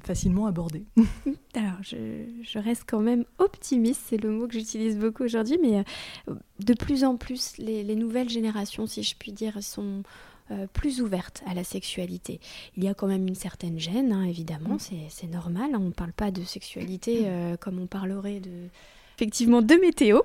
facilement 0.00 0.46
abordé. 0.46 0.84
Alors, 1.54 1.82
je, 1.82 2.58
reste 2.58 2.84
quand 2.87 3.00
même 3.00 3.24
optimiste, 3.38 4.02
c'est 4.08 4.22
le 4.22 4.30
mot 4.30 4.46
que 4.46 4.54
j'utilise 4.54 4.98
beaucoup 4.98 5.24
aujourd'hui, 5.24 5.58
mais 5.60 5.84
euh, 6.28 6.34
de 6.60 6.74
plus 6.74 7.04
en 7.04 7.16
plus, 7.16 7.56
les, 7.58 7.94
nouvelles 7.94 8.30
générations, 8.30 8.87
si 8.87 9.02
je 9.02 9.14
puis 9.16 9.32
dire, 9.32 9.62
sont 9.62 10.02
euh, 10.50 10.66
plus 10.72 11.00
ouvertes 11.00 11.42
à 11.46 11.54
la 11.54 11.64
sexualité. 11.64 12.40
Il 12.76 12.84
y 12.84 12.88
a 12.88 12.94
quand 12.94 13.06
même 13.06 13.26
une 13.28 13.34
certaine 13.34 13.78
gêne, 13.78 14.12
hein, 14.12 14.24
évidemment, 14.24 14.76
mm. 14.76 15.08
c'est 15.08 15.30
normal. 15.30 15.70
Hein. 15.74 15.78
on 15.80 15.87
ne 15.87 15.92
parle 15.92 16.12
pas 16.12 16.30
de 16.30 16.42
sexualité 16.42 17.28
comme 17.60 17.78
on 17.78 17.87
parlerait 17.87 18.40
de 18.40 18.68
effectivement 19.16 19.62
de 19.62 19.74
météo 19.74 20.20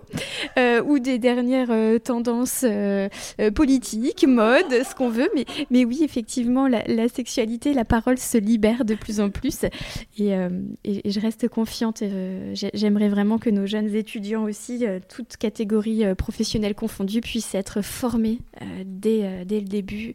euh, 0.58 0.82
ou 0.84 1.00
des 1.00 1.20
dernières 1.20 1.72
euh, 1.72 2.00
tendances 2.00 2.64
euh, 2.64 3.10
politiques, 3.54 4.26
mode, 4.28 4.66
ce 4.70 4.96
qu'on 4.96 5.10
veut. 5.10 5.30
Mais, 5.36 5.46
mais 5.70 5.86
oui, 5.86 6.02
effectivement, 6.04 6.68
la, 6.68 7.08
sexualité, 7.08 7.74
la 7.74 7.86
parole 7.86 8.18
se 8.18 8.38
libère 8.38 8.86
de 8.86 8.96
plus 8.96 9.20
en 9.20 9.30
plus. 9.30 9.66
Et, 10.18 10.32
et, 10.84 11.10
je 11.10 11.20
reste 11.20 11.48
confiante. 11.48 12.04
J'aimerais 12.54 13.10
vraiment 13.10 13.38
que 13.38 13.50
nos 13.50 13.66
jeunes 13.66 13.94
étudiants 13.96 14.44
aussi, 14.44 14.86
toutes 15.08 15.38
catégories 15.38 16.04
professionnelles 16.16 16.76
confondues, 16.76 17.22
puissent 17.22 17.56
être 17.56 17.82
formés 17.82 18.40
dès, 18.86 19.46
dès 19.46 19.60
le 19.60 19.68
début 19.68 20.14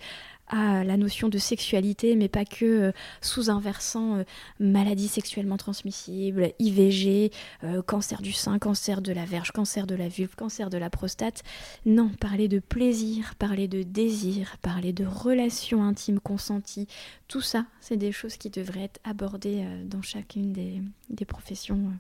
à 0.49 0.85
la 0.85 0.97
notion 0.97 1.29
de 1.29 1.39
sexualité, 1.39 2.17
mais 2.17 2.29
pas 2.29 2.45
que 2.45 2.65
euh, 2.65 2.93
sous 3.21 3.51
un 3.51 3.61
versant 3.61 4.19
euh, 4.19 4.25
maladie 4.61 5.09
sexuellement 5.09 5.57
transmissible, 5.57 6.53
IVG, 6.59 7.31
euh, 7.65 7.83
cancer 7.83 8.21
du 8.21 8.33
sein, 8.33 8.59
cancer 8.59 9.01
de 9.01 9.13
la 9.13 9.25
verge, 9.25 9.53
cancer 9.53 9.87
de 9.87 9.95
la 9.95 10.09
vulve, 10.09 10.35
cancer 10.37 10.69
de 10.71 10.77
la 10.79 10.91
prostate. 10.91 11.43
Non, 11.87 12.11
parler 12.21 12.49
de 12.49 12.59
plaisir, 12.59 13.35
parler 13.37 13.69
de 13.69 13.83
désir, 13.83 14.59
parler 14.61 14.93
de 14.93 15.07
relations 15.07 15.83
intimes 15.83 16.21
consenties, 16.21 16.89
tout 17.29 17.41
ça, 17.41 17.65
c'est 17.81 17.97
des 17.97 18.13
choses 18.13 18.37
qui 18.37 18.51
devraient 18.51 18.85
être 18.85 19.01
abordées 19.05 19.65
dans 19.87 20.03
chacune 20.03 20.53
des 20.53 21.25
professions 21.25 21.93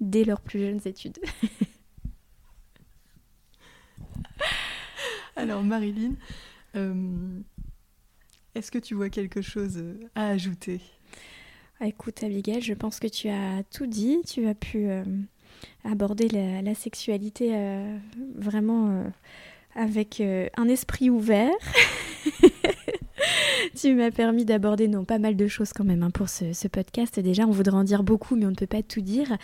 dès 0.00 0.24
leurs 0.24 0.40
plus 0.40 0.60
jeunes 0.60 0.80
études. 0.84 1.18
Alors 5.36 5.62
Marilyn, 5.62 6.14
est-ce 8.56 8.70
que 8.70 8.78
tu 8.78 8.94
vois 8.94 9.10
quelque 9.10 9.42
chose 9.42 9.76
euh, 9.76 9.94
à 10.14 10.28
ajouter? 10.28 10.80
Ah, 11.80 11.86
Écoute 11.86 12.22
Abigail, 12.22 12.62
je 12.62 12.74
pense 12.74 12.98
que 12.98 13.06
tu 13.06 13.28
as 13.28 13.62
tout 13.70 13.86
dit. 13.86 14.18
Tu 14.26 14.46
as 14.46 14.54
pu 14.54 14.88
euh, 14.88 15.04
aborder 15.84 16.28
la, 16.28 16.74
sexualité 16.74 17.52
vraiment 18.34 19.04
avec 19.74 20.22
un 20.22 20.68
esprit 20.68 21.10
ouvert. 21.10 21.52
tu 23.76 23.94
m'as 23.94 24.10
permis 24.10 24.44
d'aborder 24.44 24.88
non 24.88 25.04
pas 25.04 25.18
mal 25.18 25.36
de 25.36 25.46
choses 25.46 25.72
quand 25.72 25.84
même 25.84 26.02
hein, 26.02 26.10
pour 26.10 26.28
ce, 26.28 26.68
podcast. 26.68 27.20
Déjà, 27.20 27.46
on 27.46 27.50
voudrait 27.50 27.76
en 27.76 27.84
dire 27.84 28.02
beaucoup, 28.02 28.36
mais 28.36 28.46
on 28.46 28.50
ne 28.50 28.56
peut 28.56 28.66
pas 28.66 28.82
tout 28.82 29.00
dire. 29.00 29.36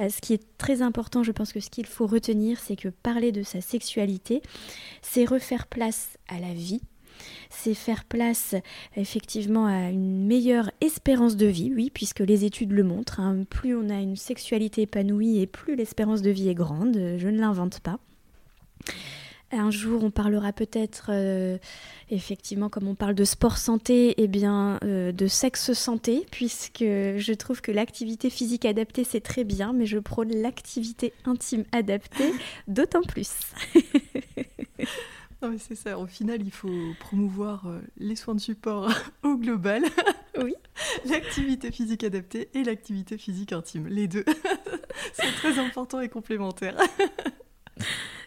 Euh, 0.00 0.08
ce 0.08 0.20
qui 0.20 0.32
est 0.34 0.42
très 0.58 0.82
important, 0.82 1.22
je 1.22 1.32
pense 1.32 1.52
que 1.52 1.60
ce 1.60 1.70
qu'il 1.70 1.86
faut 1.86 2.06
retenir, 2.06 2.58
c'est 2.58 2.76
que 2.76 2.88
parler 2.88 3.32
de 3.32 3.42
sa 3.42 3.60
sexualité, 3.60 4.42
c'est 5.02 5.24
refaire 5.24 5.66
place 5.66 6.18
à 6.28 6.38
la 6.38 6.52
vie. 6.54 6.80
C'est 7.50 7.74
faire 7.74 8.04
place 8.04 8.54
effectivement 8.96 9.66
à 9.66 9.90
une 9.90 10.26
meilleure 10.26 10.70
espérance 10.80 11.36
de 11.36 11.46
vie, 11.46 11.72
oui, 11.74 11.90
puisque 11.92 12.20
les 12.20 12.44
études 12.44 12.72
le 12.72 12.82
montrent. 12.82 13.20
Hein. 13.20 13.44
Plus 13.48 13.76
on 13.76 13.88
a 13.90 14.00
une 14.00 14.16
sexualité 14.16 14.82
épanouie 14.82 15.40
et 15.40 15.46
plus 15.46 15.76
l'espérance 15.76 16.22
de 16.22 16.30
vie 16.30 16.48
est 16.48 16.54
grande. 16.54 16.94
Je 17.16 17.28
ne 17.28 17.38
l'invente 17.38 17.80
pas. 17.80 17.98
Un 19.54 19.70
jour, 19.70 20.02
on 20.02 20.10
parlera 20.10 20.54
peut-être, 20.54 21.10
euh, 21.10 21.58
effectivement, 22.10 22.70
comme 22.70 22.88
on 22.88 22.94
parle 22.94 23.14
de 23.14 23.24
sport 23.24 23.58
santé, 23.58 24.14
eh 24.16 24.26
bien, 24.26 24.78
euh, 24.82 25.12
de 25.12 25.26
sexe 25.26 25.74
santé, 25.74 26.26
puisque 26.30 26.80
je 26.80 27.32
trouve 27.34 27.60
que 27.60 27.70
l'activité 27.70 28.30
physique 28.30 28.64
adaptée, 28.64 29.04
c'est 29.04 29.20
très 29.20 29.44
bien, 29.44 29.74
mais 29.74 29.84
je 29.84 29.98
prône 29.98 30.34
l'activité 30.34 31.12
intime 31.26 31.64
adaptée 31.72 32.32
d'autant 32.66 33.02
plus. 33.02 33.30
non, 35.42 35.50
mais 35.50 35.58
c'est 35.58 35.74
ça. 35.74 35.98
Au 35.98 36.06
final, 36.06 36.40
il 36.40 36.52
faut 36.52 36.94
promouvoir 37.00 37.66
euh, 37.66 37.80
les 37.96 38.14
soins 38.14 38.36
de 38.36 38.40
support 38.40 38.88
au 39.24 39.36
global. 39.36 39.82
Oui. 40.38 40.54
L'activité 41.04 41.72
physique 41.72 42.04
adaptée 42.04 42.48
et 42.54 42.62
l'activité 42.62 43.18
physique 43.18 43.52
intime. 43.52 43.88
Les 43.88 44.06
deux. 44.06 44.24
c'est 45.12 45.32
très 45.36 45.58
important 45.58 46.00
et 46.00 46.08
complémentaire. 46.08 46.76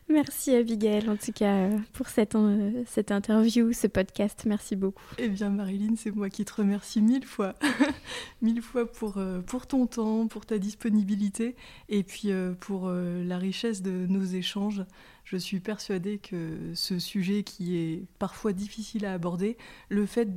Merci 0.08 0.56
Abigail, 0.56 1.10
en 1.10 1.18
tout 1.18 1.32
cas, 1.32 1.70
pour 1.94 2.10
cette, 2.10 2.36
euh, 2.36 2.84
cette 2.86 3.12
interview, 3.12 3.74
ce 3.74 3.88
podcast. 3.88 4.44
Merci 4.46 4.76
beaucoup. 4.76 5.04
Eh 5.18 5.30
bien, 5.30 5.50
Marilyn, 5.50 5.96
c'est 5.98 6.12
moi 6.12 6.30
qui 6.30 6.46
te 6.46 6.54
remercie 6.54 7.02
mille 7.02 7.26
fois. 7.26 7.56
mille 8.44 8.62
fois 8.62 8.90
pour, 8.90 9.18
euh, 9.18 9.42
pour 9.42 9.66
ton 9.66 9.88
temps, 9.88 10.28
pour 10.28 10.46
ta 10.46 10.60
disponibilité 10.60 11.56
et 11.90 12.04
puis 12.04 12.32
euh, 12.32 12.54
pour 12.54 12.90
la 12.90 13.38
richesse 13.40 13.82
de 13.82 14.06
nos 14.08 14.24
échanges. 14.24 14.84
Je 15.24 15.38
suis 15.38 15.60
persuadée 15.60 16.20
que 16.20 16.72
ce 16.76 17.00
sujet 17.00 17.42
qui 17.42 17.76
est 17.76 18.04
parfois 18.20 18.54
difficile 18.54 19.08
à 19.08 19.14
aborder, 19.14 19.58
le 19.90 20.06
fait 20.06 20.36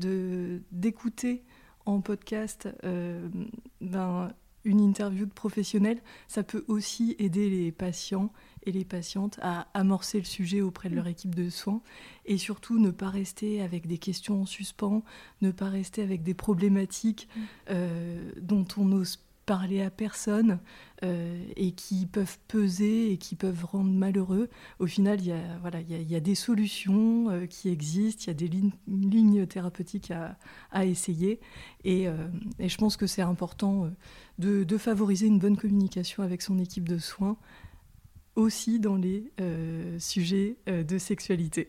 d'écouter 0.73 1.45
en 1.85 2.01
podcast 2.01 2.69
ben, 3.83 4.33
une 4.65 4.81
interview 4.81 5.27
de 5.27 5.33
professionnels, 5.33 6.01
ça 6.27 6.43
peut 6.43 6.65
aussi 6.69 7.17
aider 7.19 7.51
les 7.51 7.71
patients 7.71 8.33
et 8.65 8.73
les 8.73 8.85
patientes 8.85 9.39
à 9.43 9.69
amorcer 9.75 10.19
le 10.19 10.25
sujet 10.25 10.61
auprès 10.61 10.89
de 10.89 10.95
leur 10.95 11.07
mm. 11.07 11.09
équipe 11.09 11.35
de 11.35 11.51
soins 11.51 11.83
et 12.27 12.39
surtout 12.39 12.79
ne 12.79 12.91
pas 12.91 13.09
rester 13.09 13.63
avec 13.63 13.87
des 13.87 13.99
questions 13.99 14.43
en 14.43 14.47
suspens, 14.47 15.03
ne 15.41 15.51
pas 15.51 15.69
rester 15.69 16.03
avec 16.03 16.23
des 16.23 16.35
problématiques 16.35 17.29
mm. 17.35 17.41
euh, 17.71 18.33
dont 18.41 18.67
on 18.77 18.85
n'ose 18.85 19.19
parler 19.47 19.81
à 19.81 19.89
personne 19.89 20.59
euh, 21.03 21.43
et 21.57 21.73
qui 21.73 22.05
peuvent 22.05 22.37
peser 22.49 23.11
et 23.13 23.17
qui 23.17 23.35
peuvent 23.35 23.65
rendre 23.65 23.91
malheureux. 23.91 24.51
Au 24.79 24.87
final, 24.87 25.23
il 25.23 25.29
y 25.29 25.33
a, 25.33 25.41
voilà, 25.63 25.81
il 25.81 26.03
y 26.03 26.15
a, 26.15 26.21
des 26.21 26.35
solutions 26.35 27.31
euh, 27.31 27.47
qui 27.47 27.71
existent, 27.71 28.25
il 28.25 28.27
y 28.27 28.31
a 28.31 28.35
des 28.35 28.49
lignes, 28.49 28.73
lignes 28.87 29.47
thérapeutiques 29.47 30.11
à, 30.11 30.37
à 30.71 30.85
essayer. 30.85 31.41
Et, 31.85 32.09
et, 32.59 32.69
je 32.69 32.77
pense 32.77 32.99
que 32.99 33.07
c'est 33.07 33.23
important 33.23 33.91
de, 34.39 34.65
de, 34.65 34.77
favoriser 34.77 35.27
une 35.27 35.39
bonne 35.39 35.57
communication 35.57 36.23
avec 36.23 36.43
son 36.43 36.59
équipe 36.59 36.87
de 36.87 36.99
soins 36.99 37.39
aussi 38.39 38.79
dans 38.79 38.95
les 38.95 39.33
euh, 39.41 39.99
sujets 39.99 40.57
euh, 40.69 40.85
de 40.85 40.97
sexualité. 40.97 41.69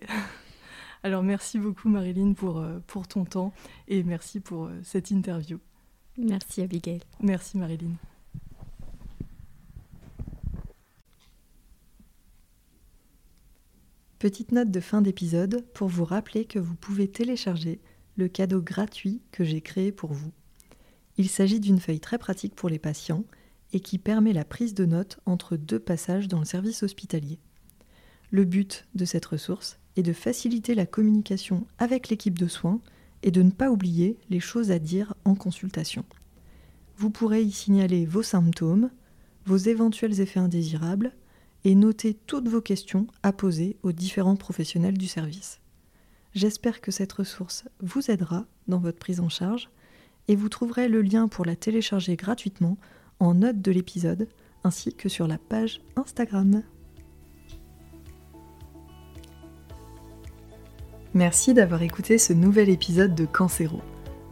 Alors 1.03 1.23
merci 1.23 1.57
beaucoup 1.57 1.89
Marilyn 1.89 2.33
pour, 2.33 2.59
euh, 2.59 2.79
pour 2.85 3.07
ton 3.07 3.25
temps 3.25 3.53
et 3.87 4.03
merci 4.03 4.39
pour 4.39 4.69
cette 4.83 5.09
interview. 5.09 5.59
Merci 6.17 6.61
Abigail. 6.61 7.01
Merci 7.21 7.57
Marilyn. 7.57 7.93
Petite 14.19 14.51
note 14.51 14.69
de 14.69 14.79
fin 14.81 15.01
d'épisode 15.01 15.65
pour 15.73 15.87
vous 15.87 16.03
rappeler 16.03 16.45
que 16.45 16.59
vous 16.59 16.75
pouvez 16.75 17.07
télécharger 17.07 17.79
le 18.17 18.27
cadeau 18.27 18.61
gratuit 18.61 19.21
que 19.31 19.45
j'ai 19.45 19.61
créé 19.61 19.93
pour 19.93 20.13
vous. 20.13 20.31
Il 21.17 21.29
s'agit 21.29 21.61
d'une 21.61 21.79
feuille 21.79 22.01
très 22.01 22.17
pratique 22.17 22.53
pour 22.53 22.69
les 22.69 22.79
patients 22.79 23.23
et 23.73 23.79
qui 23.79 23.97
permet 23.97 24.33
la 24.33 24.45
prise 24.45 24.73
de 24.73 24.85
notes 24.85 25.19
entre 25.25 25.57
deux 25.57 25.79
passages 25.79 26.27
dans 26.27 26.39
le 26.39 26.45
service 26.45 26.83
hospitalier. 26.83 27.39
Le 28.31 28.45
but 28.45 28.87
de 28.95 29.05
cette 29.05 29.25
ressource 29.25 29.79
est 29.95 30.03
de 30.03 30.13
faciliter 30.13 30.75
la 30.75 30.85
communication 30.85 31.65
avec 31.77 32.09
l'équipe 32.09 32.37
de 32.37 32.47
soins 32.47 32.79
et 33.23 33.31
de 33.31 33.41
ne 33.41 33.51
pas 33.51 33.69
oublier 33.69 34.17
les 34.29 34.39
choses 34.39 34.71
à 34.71 34.79
dire 34.79 35.13
en 35.25 35.35
consultation. 35.35 36.05
Vous 36.97 37.09
pourrez 37.09 37.43
y 37.43 37.51
signaler 37.51 38.05
vos 38.05 38.23
symptômes, 38.23 38.91
vos 39.45 39.57
éventuels 39.57 40.21
effets 40.21 40.39
indésirables 40.39 41.13
et 41.63 41.75
noter 41.75 42.13
toutes 42.13 42.47
vos 42.47 42.61
questions 42.61 43.07
à 43.23 43.33
poser 43.33 43.77
aux 43.83 43.91
différents 43.91 44.35
professionnels 44.35 44.97
du 44.97 45.07
service. 45.07 45.59
J'espère 46.33 46.81
que 46.81 46.91
cette 46.91 47.13
ressource 47.13 47.65
vous 47.81 48.11
aidera 48.11 48.45
dans 48.67 48.79
votre 48.79 48.99
prise 48.99 49.19
en 49.19 49.29
charge 49.29 49.69
et 50.27 50.35
vous 50.35 50.49
trouverez 50.49 50.87
le 50.87 51.01
lien 51.01 51.27
pour 51.27 51.43
la 51.43 51.55
télécharger 51.55 52.15
gratuitement 52.15 52.77
en 53.19 53.33
note 53.33 53.61
de 53.61 53.71
l'épisode 53.71 54.27
ainsi 54.63 54.93
que 54.93 55.09
sur 55.09 55.27
la 55.27 55.37
page 55.37 55.81
Instagram. 55.95 56.63
Merci 61.13 61.53
d'avoir 61.53 61.81
écouté 61.81 62.17
ce 62.17 62.33
nouvel 62.33 62.69
épisode 62.69 63.15
de 63.15 63.25
Cancéro. 63.25 63.81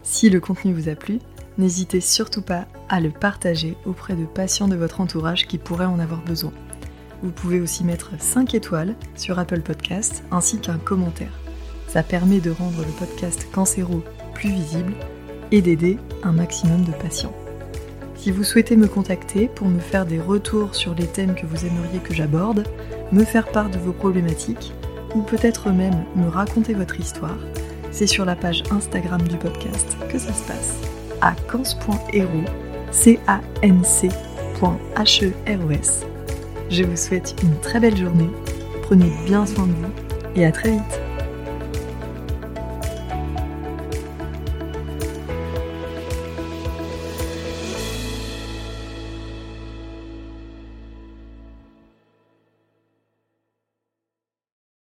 Si 0.03 0.29
le 0.29 0.39
contenu 0.39 0.73
vous 0.73 0.89
a 0.89 0.95
plu, 0.95 1.19
n'hésitez 1.57 2.01
surtout 2.01 2.43
pas 2.43 2.67
à 2.87 2.99
le 3.01 3.09
partager 3.09 3.75
auprès 3.85 4.15
de 4.15 4.25
patients 4.25 4.67
de 4.67 4.75
votre 4.75 5.01
entourage 5.01 5.47
qui 5.47 5.57
pourraient 5.57 5.85
en 5.85 5.99
avoir 5.99 6.23
besoin. 6.23 6.53
Vous 7.23 7.31
pouvez 7.31 7.59
aussi 7.59 7.83
mettre 7.83 8.11
5 8.19 8.53
étoiles 8.53 8.95
sur 9.15 9.39
Apple 9.39 9.61
Podcast 9.61 10.23
ainsi 10.29 10.59
qu'un 10.59 10.77
commentaire. 10.77 11.33
Ça 11.87 12.03
permet 12.03 12.39
de 12.39 12.51
rendre 12.51 12.79
le 12.85 12.91
podcast 12.99 13.47
Cancéro 13.51 14.03
plus 14.35 14.51
visible 14.51 14.93
et 15.51 15.61
d'aider 15.61 15.97
un 16.21 16.31
maximum 16.31 16.83
de 16.83 16.91
patients. 16.91 17.33
Si 18.17 18.31
vous 18.31 18.43
souhaitez 18.43 18.75
me 18.75 18.87
contacter 18.87 19.47
pour 19.47 19.67
me 19.67 19.79
faire 19.79 20.05
des 20.05 20.19
retours 20.19 20.75
sur 20.75 20.93
les 20.95 21.05
thèmes 21.05 21.35
que 21.35 21.45
vous 21.45 21.65
aimeriez 21.65 21.99
que 21.99 22.13
j'aborde, 22.13 22.63
me 23.11 23.23
faire 23.23 23.47
part 23.47 23.69
de 23.69 23.77
vos 23.77 23.93
problématiques, 23.93 24.73
ou 25.15 25.21
peut-être 25.21 25.69
même 25.69 26.03
me 26.15 26.27
raconter 26.27 26.73
votre 26.73 26.99
histoire, 26.99 27.37
c'est 27.91 28.07
sur 28.07 28.25
la 28.25 28.35
page 28.35 28.63
Instagram 28.71 29.21
du 29.21 29.37
podcast 29.37 29.95
que 30.09 30.17
ça 30.17 30.33
se 30.33 30.43
passe, 30.43 30.77
à 31.21 31.35
cans.hero, 31.49 32.41
c 32.91 33.19
a 33.27 33.39
n 33.61 33.83
c 33.83 34.09
r 34.61 35.71
s. 35.71 36.05
Je 36.69 36.83
vous 36.83 36.97
souhaite 36.97 37.35
une 37.43 37.57
très 37.61 37.79
belle 37.79 37.95
journée, 37.95 38.29
prenez 38.81 39.11
bien 39.25 39.45
soin 39.45 39.67
de 39.67 39.71
vous 39.71 39.91
et 40.35 40.45
à 40.45 40.51
très 40.51 40.71
vite 40.71 41.06